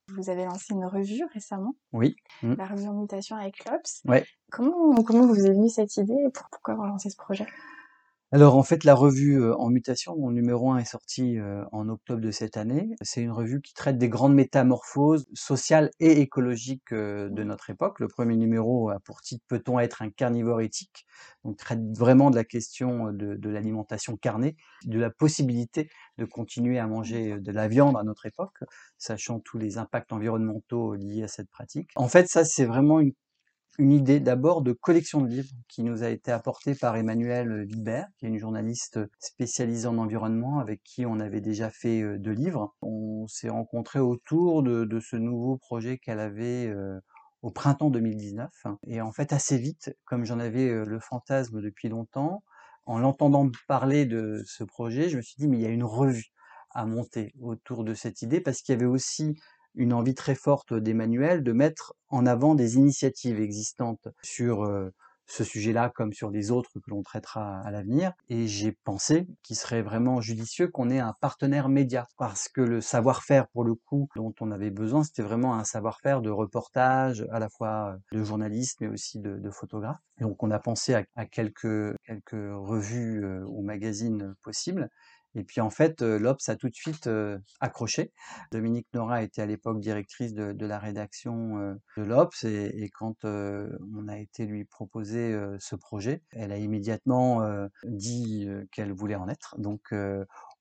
Vous 0.09 0.29
avez 0.29 0.45
lancé 0.45 0.73
une 0.73 0.85
revue 0.85 1.23
récemment. 1.33 1.75
Oui. 1.93 2.15
Mmh. 2.41 2.55
La 2.55 2.65
revue 2.65 2.87
en 2.87 2.93
mutation 2.93 3.35
avec 3.37 3.63
Lops. 3.65 4.01
Ouais. 4.05 4.25
Comment, 4.51 5.01
comment 5.03 5.25
vous 5.25 5.39
avez 5.39 5.53
venu 5.53 5.69
cette 5.69 5.95
idée 5.97 6.13
et 6.13 6.29
pourquoi 6.31 6.73
avoir 6.73 6.87
lancé 6.87 7.09
ce 7.09 7.15
projet? 7.15 7.47
Alors 8.33 8.57
en 8.57 8.63
fait, 8.63 8.83
la 8.83 8.95
revue 8.95 9.51
en 9.53 9.69
mutation, 9.69 10.17
mon 10.17 10.31
numéro 10.31 10.71
1 10.71 10.79
est 10.79 10.85
sorti 10.85 11.37
en 11.71 11.87
octobre 11.87 12.19
de 12.19 12.31
cette 12.31 12.57
année. 12.57 12.95
C'est 13.03 13.21
une 13.21 13.31
revue 13.31 13.61
qui 13.61 13.75
traite 13.75 13.99
des 13.99 14.09
grandes 14.09 14.33
métamorphoses 14.33 15.27
sociales 15.35 15.91
et 15.99 16.19
écologiques 16.19 16.91
de 16.91 17.43
notre 17.43 17.69
époque. 17.69 17.99
Le 17.99 18.07
premier 18.07 18.35
numéro 18.35 18.89
a 18.89 18.99
pour 19.01 19.21
titre 19.21 19.45
Peut-on 19.47 19.79
être 19.79 20.01
un 20.01 20.09
carnivore 20.09 20.61
éthique? 20.61 21.05
Donc 21.43 21.57
traite 21.57 21.95
vraiment 21.95 22.31
de 22.31 22.35
la 22.35 22.43
question 22.43 23.11
de, 23.11 23.35
de 23.35 23.49
l'alimentation 23.49 24.17
carnée, 24.17 24.55
de 24.85 24.97
la 24.97 25.11
possibilité 25.11 25.89
de 26.17 26.25
continuer 26.25 26.79
à 26.79 26.87
manger 26.87 27.39
de 27.39 27.51
la 27.51 27.67
viande 27.67 27.97
à 27.97 28.03
notre 28.03 28.25
époque, 28.25 28.63
sachant 28.97 29.39
tous 29.41 29.59
les 29.59 29.77
impacts 29.77 30.11
environnementaux 30.11 30.95
liés 30.95 31.23
à 31.23 31.27
cette 31.27 31.49
pratique. 31.49 31.91
En 31.95 32.07
fait, 32.07 32.27
ça 32.27 32.45
c'est 32.45 32.65
vraiment 32.65 32.99
une 32.99 33.13
une 33.79 33.91
idée 33.91 34.19
d'abord 34.19 34.61
de 34.61 34.71
collection 34.71 35.21
de 35.21 35.27
livres 35.27 35.49
qui 35.67 35.83
nous 35.83 36.03
a 36.03 36.09
été 36.09 36.31
apportée 36.31 36.75
par 36.75 36.95
Emmanuelle 36.95 37.65
Wilbert, 37.65 38.07
qui 38.17 38.25
est 38.25 38.29
une 38.29 38.37
journaliste 38.37 38.99
spécialisée 39.19 39.87
en 39.87 39.97
environnement 39.97 40.59
avec 40.59 40.83
qui 40.83 41.05
on 41.05 41.19
avait 41.19 41.41
déjà 41.41 41.69
fait 41.71 42.01
euh, 42.01 42.19
deux 42.19 42.31
livres. 42.31 42.75
On 42.81 43.27
s'est 43.27 43.49
rencontrés 43.49 43.99
autour 43.99 44.61
de, 44.61 44.99
ce 44.99 45.15
nouveau 45.15 45.57
projet 45.57 45.97
qu'elle 45.97 46.19
avait 46.19 46.67
euh, 46.67 46.99
au 47.41 47.49
printemps 47.49 47.89
2019. 47.89 48.49
Et 48.87 49.01
en 49.01 49.11
fait, 49.11 49.33
assez 49.33 49.57
vite, 49.57 49.95
comme 50.05 50.23
j'en 50.23 50.39
avais 50.39 50.69
euh, 50.69 50.85
le 50.85 50.99
fantasme 50.99 51.61
depuis 51.61 51.89
longtemps, 51.89 52.43
en 52.85 52.99
l'entendant 52.99 53.49
parler 53.67 54.05
de 54.05 54.43
ce 54.45 54.63
projet, 54.63 55.09
je 55.09 55.17
me 55.17 55.21
suis 55.21 55.35
dit, 55.37 55.47
mais 55.47 55.57
il 55.57 55.61
y 55.61 55.65
a 55.67 55.69
une 55.69 55.85
revue 55.85 56.31
à 56.75 56.85
monter 56.85 57.33
autour 57.39 57.83
de 57.83 57.93
cette 57.93 58.21
idée 58.21 58.41
parce 58.41 58.61
qu'il 58.61 58.73
y 58.73 58.75
avait 58.75 58.85
aussi 58.85 59.35
une 59.75 59.93
envie 59.93 60.15
très 60.15 60.35
forte 60.35 60.73
d'Emmanuel 60.73 61.43
de 61.43 61.51
mettre 61.51 61.93
en 62.09 62.25
avant 62.25 62.55
des 62.55 62.77
initiatives 62.77 63.39
existantes 63.39 64.07
sur 64.21 64.65
ce 65.25 65.43
sujet-là 65.43 65.89
comme 65.89 66.13
sur 66.13 66.29
les 66.29 66.51
autres 66.51 66.79
que 66.79 66.89
l'on 66.89 67.01
traitera 67.01 67.59
à 67.61 67.71
l'avenir. 67.71 68.13
Et 68.29 68.47
j'ai 68.47 68.71
pensé 68.71 69.27
qu'il 69.41 69.55
serait 69.55 69.81
vraiment 69.81 70.21
judicieux 70.21 70.67
qu'on 70.67 70.89
ait 70.89 70.99
un 70.99 71.13
partenaire 71.21 71.69
média 71.69 72.07
parce 72.17 72.49
que 72.49 72.61
le 72.61 72.81
savoir-faire 72.81 73.47
pour 73.47 73.63
le 73.63 73.75
coup 73.75 74.09
dont 74.15 74.33
on 74.41 74.51
avait 74.51 74.69
besoin, 74.69 75.03
c'était 75.03 75.23
vraiment 75.23 75.55
un 75.55 75.63
savoir-faire 75.63 76.21
de 76.21 76.29
reportage, 76.29 77.25
à 77.31 77.39
la 77.39 77.49
fois 77.49 77.97
de 78.11 78.23
journaliste 78.23 78.81
mais 78.81 78.87
aussi 78.87 79.19
de, 79.19 79.37
de 79.37 79.49
photographe. 79.49 79.99
Donc 80.19 80.43
on 80.43 80.51
a 80.51 80.59
pensé 80.59 80.93
à, 80.93 81.03
à 81.15 81.25
quelques, 81.25 81.95
quelques 82.05 82.31
revues 82.33 83.25
ou 83.45 83.61
magazines 83.61 84.35
possibles. 84.43 84.89
Et 85.35 85.43
puis 85.43 85.61
en 85.61 85.69
fait, 85.69 86.01
l'Obs 86.01 86.47
a 86.47 86.55
tout 86.55 86.69
de 86.69 86.75
suite 86.75 87.09
accroché. 87.59 88.11
Dominique 88.51 88.87
Nora 88.93 89.23
était 89.23 89.41
à 89.41 89.45
l'époque 89.45 89.79
directrice 89.79 90.33
de, 90.33 90.65
la 90.65 90.79
rédaction 90.79 91.77
de 91.97 92.03
l'Obs 92.03 92.43
et, 92.43 92.89
quand 92.93 93.25
on 93.25 94.07
a 94.07 94.17
été 94.17 94.45
lui 94.45 94.65
proposer 94.65 95.35
ce 95.59 95.75
projet, 95.75 96.21
elle 96.31 96.51
a 96.51 96.57
immédiatement 96.57 97.41
dit 97.83 98.47
qu'elle 98.71 98.93
voulait 98.93 99.15
en 99.15 99.27
être. 99.27 99.55
Donc 99.57 99.93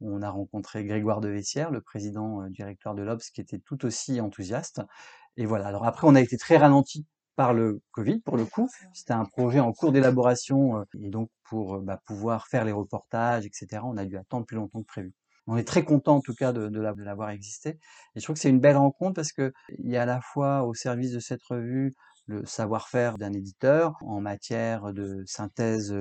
on 0.01 0.23
a 0.23 0.31
rencontré 0.31 0.85
Grégoire 0.85 1.21
de 1.21 1.29
Vessière, 1.29 1.71
le 1.71 1.81
président 1.81 2.49
directeur 2.49 2.95
de 2.95 3.03
l'Obs, 3.03 3.31
qui 3.31 3.41
était 3.41 3.59
tout 3.59 3.85
aussi 3.85 4.21
enthousiaste. 4.21 4.81
Et 5.37 5.47
voilà. 5.47 5.67
Alors 5.67 5.87
après, 5.87 6.07
on 6.07 6.15
a 6.15 6.21
été 6.21 6.37
très 6.37 6.57
ralenti 6.57 7.07
par 7.37 7.53
le 7.53 7.81
Covid 7.93 8.21
pour 8.21 8.37
le 8.37 8.45
coup. 8.45 8.69
C'était 8.93 9.13
un 9.13 9.25
projet 9.25 9.61
en 9.61 9.73
cours 9.73 9.93
d'élaboration 9.93 10.79
euh, 10.79 10.85
et 11.01 11.09
donc 11.09 11.31
pour 11.45 11.81
bah, 11.81 12.01
pouvoir 12.07 12.47
faire 12.49 12.65
les 12.65 12.73
reportages, 12.73 13.47
etc. 13.47 13.83
On 13.85 13.97
a 13.97 14.05
dû 14.05 14.17
attendre 14.17 14.47
plus 14.47 14.57
longtemps 14.57 14.81
que 14.83 14.87
prévu. 14.87 15.13
On 15.47 15.57
est 15.57 15.65
très 15.65 15.85
content 15.85 16.17
en 16.17 16.21
tout 16.21 16.35
cas 16.35 16.53
de, 16.53 16.69
de 16.69 17.03
l'avoir 17.03 17.31
existé. 17.31 17.71
Et 18.15 18.21
je 18.21 18.23
trouve 18.23 18.35
que 18.35 18.41
c'est 18.41 18.51
une 18.51 18.61
belle 18.61 18.77
rencontre 18.77 19.15
parce 19.15 19.33
que 19.33 19.53
il 19.79 19.91
y 19.91 19.97
a 19.97 20.03
à 20.03 20.07
la 20.07 20.21
fois 20.21 20.63
au 20.63 20.73
service 20.73 21.13
de 21.13 21.19
cette 21.19 21.43
revue 21.43 21.93
le 22.27 22.45
savoir-faire 22.45 23.19
d'un 23.19 23.33
éditeur 23.33 23.97
en 24.03 24.21
matière 24.21 24.93
de 24.93 25.23
synthèse 25.27 25.93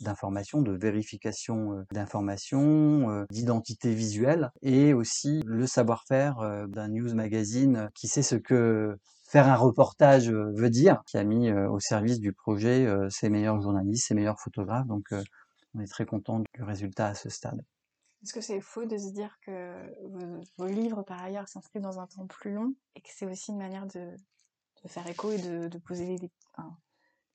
d'informations, 0.00 0.62
de, 0.62 0.72
vérification 0.72 1.74
euh, 1.74 1.82
d'informations, 1.92 3.10
euh, 3.10 3.24
d'identité 3.30 3.94
visuelle, 3.94 4.50
et 4.62 4.92
aussi 4.92 5.42
le 5.46 5.66
savoir-faire 5.66 6.40
euh, 6.40 6.66
d'un 6.66 6.88
news 6.88 7.14
magazine 7.14 7.90
qui 7.94 8.08
sait 8.08 8.22
ce 8.22 8.36
que 8.36 8.96
faire 9.28 9.46
un 9.48 9.56
reportage 9.56 10.30
veut 10.30 10.70
dire, 10.70 11.02
qui 11.06 11.18
a 11.18 11.24
mis 11.24 11.52
au 11.52 11.78
service 11.80 12.18
du 12.18 12.32
projet 12.32 12.88
ses 13.10 13.28
meilleurs 13.28 13.60
journalistes, 13.60 14.08
ses 14.08 14.14
meilleurs 14.14 14.40
photographes. 14.40 14.86
Donc 14.86 15.12
on 15.74 15.80
est 15.80 15.86
très 15.86 16.06
content 16.06 16.40
du 16.40 16.62
résultat 16.62 17.08
à 17.08 17.14
ce 17.14 17.28
stade. 17.28 17.62
Est-ce 18.22 18.32
que 18.32 18.40
c'est 18.40 18.60
faux 18.60 18.84
de 18.84 18.96
se 18.96 19.10
dire 19.12 19.38
que 19.42 19.74
vos 20.56 20.66
livres, 20.66 21.02
par 21.02 21.22
ailleurs, 21.22 21.48
s'inscrivent 21.48 21.82
dans 21.82 22.00
un 22.00 22.06
temps 22.06 22.26
plus 22.26 22.52
long 22.52 22.74
et 22.96 23.00
que 23.00 23.08
c'est 23.14 23.26
aussi 23.26 23.52
une 23.52 23.58
manière 23.58 23.86
de, 23.86 24.16
de 24.82 24.88
faire 24.88 25.06
écho 25.06 25.30
et 25.30 25.38
de, 25.38 25.78
poser 25.78 26.16
des, 26.16 26.30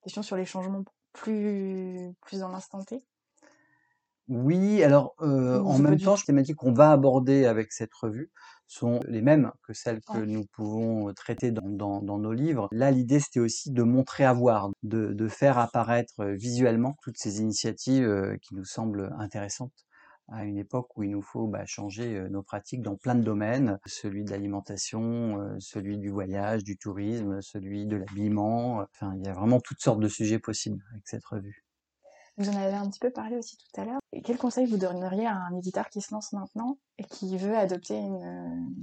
questions 0.01 0.23
sur 0.23 0.35
les 0.35 0.45
changements 0.45 0.83
plus, 1.13 2.13
plus 2.21 2.39
dans 2.39 2.49
l'instant 2.49 2.83
T? 2.83 3.03
Oui, 4.29 4.81
alors 4.83 5.15
euh, 5.21 5.59
en 5.59 5.79
même 5.79 5.99
temps, 5.99 6.15
les 6.15 6.21
thématiques 6.21 6.55
qu'on 6.55 6.71
va 6.71 6.91
aborder 6.91 7.45
avec 7.45 7.73
cette 7.73 7.93
revue 7.93 8.31
sont 8.67 9.01
les 9.07 9.21
mêmes 9.21 9.51
que 9.63 9.73
celles 9.73 9.99
que 10.01 10.17
nous 10.17 10.45
pouvons 10.53 11.13
traiter 11.13 11.51
dans, 11.51 12.01
dans, 12.01 12.17
nos 12.17 12.31
livres. 12.31 12.69
Là, 12.71 12.89
l'idée, 12.89 13.19
c'était 13.19 13.41
aussi 13.41 13.71
de 13.71 13.83
montrer 13.83 14.23
à 14.23 14.31
voir, 14.31 14.69
de, 14.81 15.11
de, 15.11 15.27
faire 15.27 15.57
apparaître 15.57 16.23
visuellement 16.23 16.95
toutes 17.03 17.17
ces 17.17 17.41
initiatives 17.41 18.37
qui 18.41 18.55
nous 18.55 18.63
semblent 18.63 19.13
intéressantes 19.19 19.85
à 20.29 20.45
une 20.45 20.57
époque 20.57 20.97
où 20.97 21.03
il 21.03 21.11
nous 21.11 21.21
faut 21.21 21.47
bah, 21.47 21.65
changer 21.65 22.25
nos 22.29 22.43
pratiques 22.43 22.81
dans 22.81 22.95
plein 22.95 23.15
de 23.15 23.23
domaines, 23.23 23.77
celui 23.85 24.23
de 24.23 24.31
l'alimentation, 24.31 25.57
celui 25.59 25.97
du 25.97 26.09
voyage, 26.09 26.63
du 26.63 26.77
tourisme, 26.77 27.41
celui 27.41 27.85
de 27.85 27.97
l'habillement. 27.97 28.85
Enfin, 28.93 29.13
il 29.17 29.25
y 29.25 29.27
a 29.27 29.33
vraiment 29.33 29.59
toutes 29.59 29.81
sortes 29.81 29.99
de 29.99 30.07
sujets 30.07 30.39
possibles 30.39 30.81
avec 30.93 31.07
cette 31.07 31.25
revue. 31.25 31.62
Vous 32.37 32.49
en 32.49 32.55
avez 32.55 32.73
un 32.73 32.89
petit 32.89 32.99
peu 32.99 33.11
parlé 33.11 33.37
aussi 33.37 33.57
tout 33.57 33.81
à 33.81 33.85
l'heure. 33.85 33.99
Quel 34.23 34.37
conseil 34.37 34.65
vous 34.65 34.77
donneriez 34.77 35.25
à 35.25 35.35
un 35.35 35.55
éditeur 35.55 35.89
qui 35.89 36.01
se 36.01 36.13
lance 36.13 36.33
maintenant 36.33 36.77
et 36.97 37.03
qui 37.03 37.37
veut 37.37 37.55
adopter 37.55 37.95
une, 37.95 38.73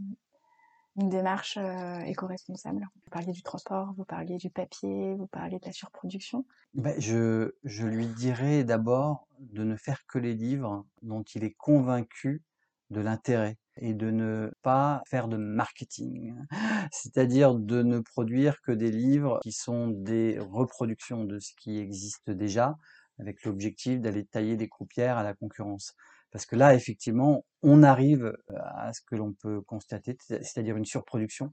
une 0.97 1.09
démarche 1.09 1.57
euh, 1.57 1.99
éco-responsable? 2.01 2.87
Vous 2.95 3.11
parliez 3.11 3.33
du 3.33 3.43
transport, 3.43 3.93
vous 3.97 4.05
parliez 4.05 4.37
du 4.37 4.51
papier, 4.51 5.15
vous 5.15 5.27
parliez 5.27 5.59
de 5.59 5.67
la 5.67 5.73
surproduction. 5.73 6.45
Ben, 6.75 6.95
je 7.01 7.87
lui 7.87 8.07
dirais 8.07 8.63
d'abord 8.63 9.27
de 9.41 9.65
ne 9.65 9.77
faire 9.77 10.07
que 10.07 10.19
les 10.19 10.35
livres 10.35 10.87
dont 11.03 11.23
il 11.23 11.43
est 11.43 11.55
convaincu 11.55 12.45
de 12.91 13.01
l'intérêt 13.01 13.57
et 13.77 13.95
de 13.95 14.11
ne 14.11 14.51
pas 14.63 15.03
faire 15.07 15.29
de 15.29 15.37
marketing, 15.37 16.37
c'est-à-dire 16.93 17.55
de 17.55 17.83
ne 17.83 18.01
produire 18.01 18.61
que 18.63 18.73
des 18.73 18.91
livres 18.91 19.39
qui 19.43 19.53
sont 19.53 19.89
des 19.89 20.39
reproductions 20.39 21.25
de 21.25 21.39
ce 21.39 21.53
qui 21.55 21.79
existe 21.79 22.31
déjà, 22.31 22.77
avec 23.21 23.45
l'objectif 23.45 24.01
d'aller 24.01 24.25
tailler 24.25 24.57
des 24.57 24.69
croupières 24.69 25.19
à 25.19 25.23
la 25.23 25.35
concurrence. 25.35 25.95
Parce 26.33 26.47
que 26.47 26.55
là, 26.55 26.75
effectivement, 26.75 27.45
on 27.63 27.83
arrive 27.83 28.37
à 28.55 28.93
ce 28.93 29.01
que 29.03 29.17
l'on 29.17 29.33
peut 29.33 29.61
constater, 29.63 30.17
c'est-à-dire 30.21 30.77
une 30.77 30.85
surproduction 30.85 31.51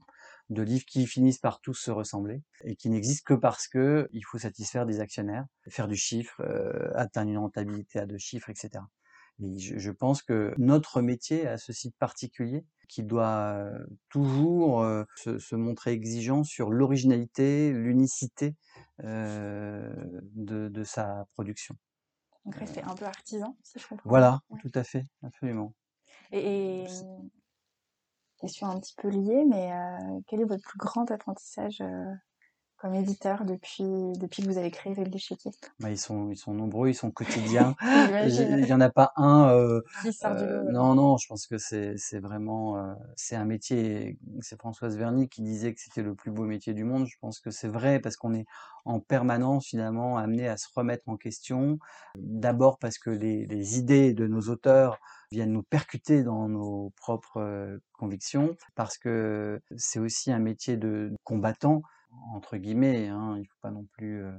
de 0.50 0.62
livres 0.62 0.84
qui 0.86 1.06
finissent 1.06 1.40
par 1.40 1.60
tous 1.60 1.74
se 1.74 1.90
ressembler 1.90 2.42
et 2.64 2.76
qui 2.76 2.88
n'existent 2.88 3.34
que 3.34 3.40
parce 3.40 3.66
que 3.66 4.08
il 4.12 4.22
faut 4.24 4.38
satisfaire 4.38 4.86
des 4.86 5.00
actionnaires, 5.00 5.46
faire 5.68 5.88
du 5.88 5.96
chiffre, 5.96 6.40
atteindre 6.94 7.30
une 7.30 7.38
rentabilité 7.38 7.98
à 7.98 8.06
deux 8.06 8.18
chiffres, 8.18 8.50
etc. 8.50 8.84
Et 9.40 9.58
je, 9.58 9.90
pense 9.90 10.22
que 10.22 10.54
notre 10.58 11.00
métier 11.00 11.46
a 11.46 11.58
ce 11.58 11.72
site 11.72 11.96
particulier 11.98 12.64
qui 12.88 13.02
doit 13.02 13.70
toujours 14.08 14.84
se, 15.16 15.54
montrer 15.54 15.92
exigeant 15.92 16.42
sur 16.42 16.70
l'originalité, 16.70 17.72
l'unicité 17.72 18.46
euh, 18.46 18.67
de, 19.02 20.68
de 20.68 20.84
sa 20.84 21.26
production. 21.34 21.76
Donc 22.44 22.56
rester 22.56 22.82
un 22.82 22.94
peu 22.94 23.04
artisan, 23.04 23.56
si 23.62 23.78
je 23.78 23.86
comprends. 23.86 24.08
Voilà, 24.08 24.40
tout 24.60 24.72
à 24.74 24.84
fait, 24.84 25.06
absolument. 25.22 25.74
Et, 26.32 26.86
question 28.38 28.68
un 28.68 28.78
petit 28.80 28.94
peu 28.96 29.08
liée, 29.08 29.44
mais 29.44 29.72
euh, 29.72 30.20
quel 30.26 30.40
est 30.40 30.44
votre 30.44 30.62
plus 30.62 30.78
grand 30.78 31.10
apprentissage 31.10 31.80
euh, 31.80 32.14
comme 32.78 32.94
éditeur 32.94 33.44
depuis, 33.44 34.12
depuis 34.18 34.42
que 34.42 34.48
vous 34.48 34.58
avez 34.58 34.70
créé 34.70 34.94
l'échiquier 34.94 35.50
bah, 35.80 35.90
ils, 35.90 35.98
sont, 35.98 36.30
ils 36.30 36.36
sont 36.36 36.54
nombreux, 36.54 36.88
ils 36.88 36.94
sont 36.94 37.10
quotidiens. 37.10 37.74
Il 37.82 38.64
n'y 38.64 38.72
en 38.72 38.80
a 38.80 38.88
pas 38.88 39.12
un. 39.16 39.50
Euh, 39.50 39.80
euh 40.24 40.62
non, 40.70 40.94
non, 40.94 41.16
je 41.16 41.26
pense 41.26 41.46
que 41.46 41.58
c'est 41.58 42.20
vraiment. 42.20 42.78
Euh, 42.78 42.94
c'est 43.16 43.36
un 43.36 43.44
métier. 43.44 44.16
C'est 44.40 44.58
Françoise 44.58 44.96
Verny 44.96 45.28
qui 45.28 45.42
disait 45.42 45.74
que 45.74 45.80
c'était 45.80 46.02
le 46.02 46.14
plus 46.14 46.30
beau 46.30 46.44
métier 46.44 46.72
du 46.72 46.84
monde. 46.84 47.06
Je 47.06 47.16
pense 47.20 47.40
que 47.40 47.50
c'est 47.50 47.68
vrai 47.68 47.98
parce 47.98 48.16
qu'on 48.16 48.34
est 48.34 48.46
en 48.84 49.00
permanence 49.00 49.66
finalement 49.66 50.16
amené 50.16 50.48
à 50.48 50.56
se 50.56 50.68
remettre 50.74 51.08
en 51.08 51.16
question. 51.16 51.78
D'abord 52.16 52.78
parce 52.78 52.98
que 52.98 53.10
les, 53.10 53.46
les 53.46 53.78
idées 53.78 54.14
de 54.14 54.26
nos 54.26 54.42
auteurs 54.42 54.98
viennent 55.30 55.52
nous 55.52 55.62
percuter 55.62 56.22
dans 56.22 56.48
nos 56.48 56.92
propres 56.96 57.40
euh, 57.40 57.78
convictions, 57.92 58.56
parce 58.74 58.98
que 58.98 59.60
c'est 59.76 59.98
aussi 59.98 60.32
un 60.32 60.38
métier 60.38 60.76
de 60.76 61.12
combattant 61.24 61.82
entre 62.32 62.56
guillemets. 62.56 63.08
Hein, 63.08 63.34
il 63.36 63.42
ne 63.42 63.46
faut 63.46 63.60
pas 63.60 63.70
non 63.70 63.86
plus 63.92 64.22
euh, 64.24 64.32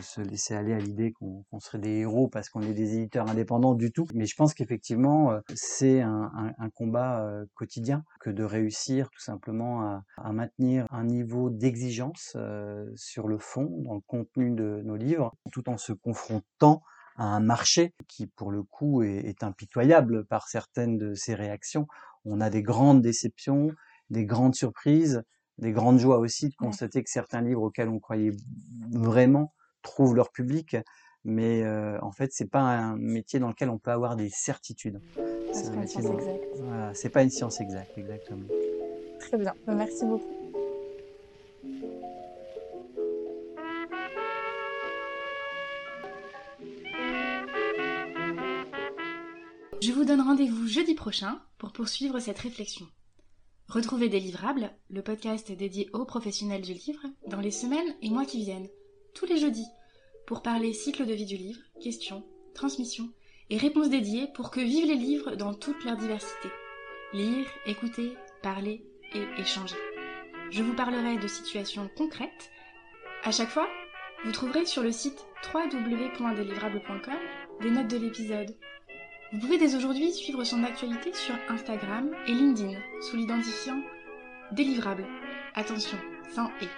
se, 0.00 0.20
laisser 0.20 0.54
aller 0.54 0.72
à 0.72 0.78
l'idée 0.78 1.12
qu'on 1.12 1.60
serait 1.60 1.78
des 1.78 1.98
héros 2.00 2.28
parce 2.28 2.48
qu'on 2.48 2.62
est 2.62 2.72
des 2.72 2.94
éditeurs 2.94 3.28
indépendants 3.28 3.74
du 3.74 3.92
tout. 3.92 4.06
Mais 4.14 4.26
je 4.26 4.34
pense 4.36 4.54
qu'effectivement, 4.54 5.32
euh, 5.32 5.40
c'est 5.54 6.00
un, 6.00 6.54
combat 6.74 7.24
euh, 7.24 7.46
quotidien 7.54 8.04
que 8.20 8.30
de 8.30 8.44
réussir 8.44 9.08
tout 9.10 9.20
simplement 9.20 10.02
à, 10.18 10.32
maintenir 10.32 10.86
un 10.90 11.04
niveau 11.04 11.50
d'exigence 11.50 12.36
sur 12.96 13.28
le 13.28 13.38
fond, 13.38 13.70
dans 13.84 13.94
le 13.94 14.00
contenu 14.00 14.50
de 14.50 14.82
nos 14.84 14.96
livres, 14.96 15.34
tout 15.52 15.68
en 15.70 15.78
se 15.78 15.92
confrontant 15.92 16.82
à 17.16 17.24
un 17.24 17.40
marché 17.40 17.94
qui, 18.08 18.26
pour 18.26 18.50
le 18.50 18.62
coup, 18.62 19.02
est 19.02 19.42
impitoyable 19.42 20.26
par 20.26 20.48
certaines 20.48 20.98
de 20.98 21.14
ses 21.14 21.34
réactions. 21.34 21.86
On 22.24 22.40
a 22.40 22.50
des 22.50 22.62
grandes 22.62 23.00
déceptions, 23.00 23.70
des 24.10 24.26
grandes 24.26 24.54
surprises, 24.54 25.22
des 25.58 25.72
grandes 25.72 25.98
joies 25.98 26.18
aussi 26.18 26.48
de 26.48 26.54
constater 26.54 27.02
que 27.02 27.10
certains 27.10 27.40
livres 27.40 27.62
auxquels 27.62 27.88
on 27.88 27.98
croyait 27.98 28.32
vraiment 28.90 29.52
trouvent 29.82 30.14
leur 30.14 30.30
public. 30.30 30.76
Mais 31.24 31.62
euh, 31.64 31.98
en 32.02 32.12
fait, 32.12 32.32
c'est 32.32 32.48
pas 32.48 32.60
un 32.60 32.96
métier 32.96 33.40
dans 33.40 33.48
lequel 33.48 33.68
on 33.68 33.78
peut 33.78 33.90
avoir 33.90 34.16
des 34.16 34.28
certitudes. 34.28 35.00
C'est 35.52 35.72
pas 35.72 35.80
une 35.80 35.86
science 35.86 36.06
exacte. 36.06 36.44
Voilà, 36.60 36.94
c'est 36.94 37.08
pas 37.08 37.22
une 37.22 37.30
science 37.30 37.60
exacte, 37.60 37.96
exactement. 37.96 38.46
Très 39.18 39.38
bien, 39.38 39.54
merci 39.66 40.04
beaucoup. 40.04 40.36
Je 49.82 49.92
vous 49.92 50.04
donne 50.04 50.20
rendez-vous 50.20 50.66
jeudi 50.66 50.94
prochain 50.94 51.40
pour 51.58 51.72
poursuivre 51.72 52.18
cette 52.20 52.38
réflexion. 52.38 52.86
Retrouvez 53.68 54.08
Délivrable, 54.08 54.70
le 54.90 55.02
podcast 55.02 55.50
dédié 55.50 55.90
aux 55.92 56.04
professionnels 56.04 56.62
du 56.62 56.72
livre, 56.72 57.02
dans 57.26 57.40
les 57.40 57.50
semaines 57.50 57.96
et 58.00 58.10
mois 58.10 58.24
qui 58.24 58.38
viennent, 58.38 58.68
tous 59.12 59.26
les 59.26 59.38
jeudis, 59.38 59.66
pour 60.24 60.40
parler 60.40 60.72
cycle 60.72 61.04
de 61.04 61.12
vie 61.12 61.26
du 61.26 61.36
livre, 61.36 61.60
questions, 61.82 62.24
transmissions 62.54 63.10
et 63.50 63.58
réponses 63.58 63.90
dédiées 63.90 64.28
pour 64.34 64.52
que 64.52 64.60
vivent 64.60 64.86
les 64.86 64.94
livres 64.94 65.34
dans 65.34 65.52
toute 65.52 65.84
leur 65.84 65.96
diversité. 65.96 66.48
Lire, 67.12 67.46
écouter, 67.66 68.12
parler 68.40 68.86
et 69.14 69.40
échanger. 69.40 69.76
Je 70.50 70.62
vous 70.62 70.74
parlerai 70.74 71.18
de 71.18 71.26
situations 71.26 71.90
concrètes. 71.96 72.50
À 73.24 73.32
chaque 73.32 73.50
fois, 73.50 73.68
vous 74.24 74.32
trouverez 74.32 74.64
sur 74.64 74.84
le 74.84 74.92
site 74.92 75.26
www.délivrable.com 75.52 77.18
des 77.60 77.70
notes 77.70 77.90
de 77.90 77.98
l'épisode, 77.98 78.56
vous 79.32 79.40
pouvez 79.40 79.58
dès 79.58 79.74
aujourd'hui 79.74 80.12
suivre 80.12 80.44
son 80.44 80.62
actualité 80.62 81.12
sur 81.12 81.34
Instagram 81.48 82.10
et 82.28 82.32
LinkedIn 82.32 82.78
sous 83.02 83.16
l'identifiant 83.16 83.82
délivrable. 84.52 85.04
Attention, 85.54 85.98
sans 86.34 86.48
et. 86.60 86.68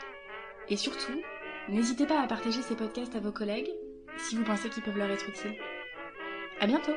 Et 0.72 0.76
surtout, 0.76 1.20
n'hésitez 1.68 2.06
pas 2.06 2.20
à 2.20 2.26
partager 2.26 2.62
ces 2.62 2.74
podcasts 2.74 3.14
à 3.16 3.20
vos 3.20 3.32
collègues 3.32 3.70
si 4.16 4.36
vous 4.36 4.44
pensez 4.44 4.70
qu'ils 4.70 4.82
peuvent 4.82 4.96
leur 4.96 5.10
être 5.10 5.28
utiles. 5.28 5.56
À 6.60 6.66
bientôt! 6.66 6.94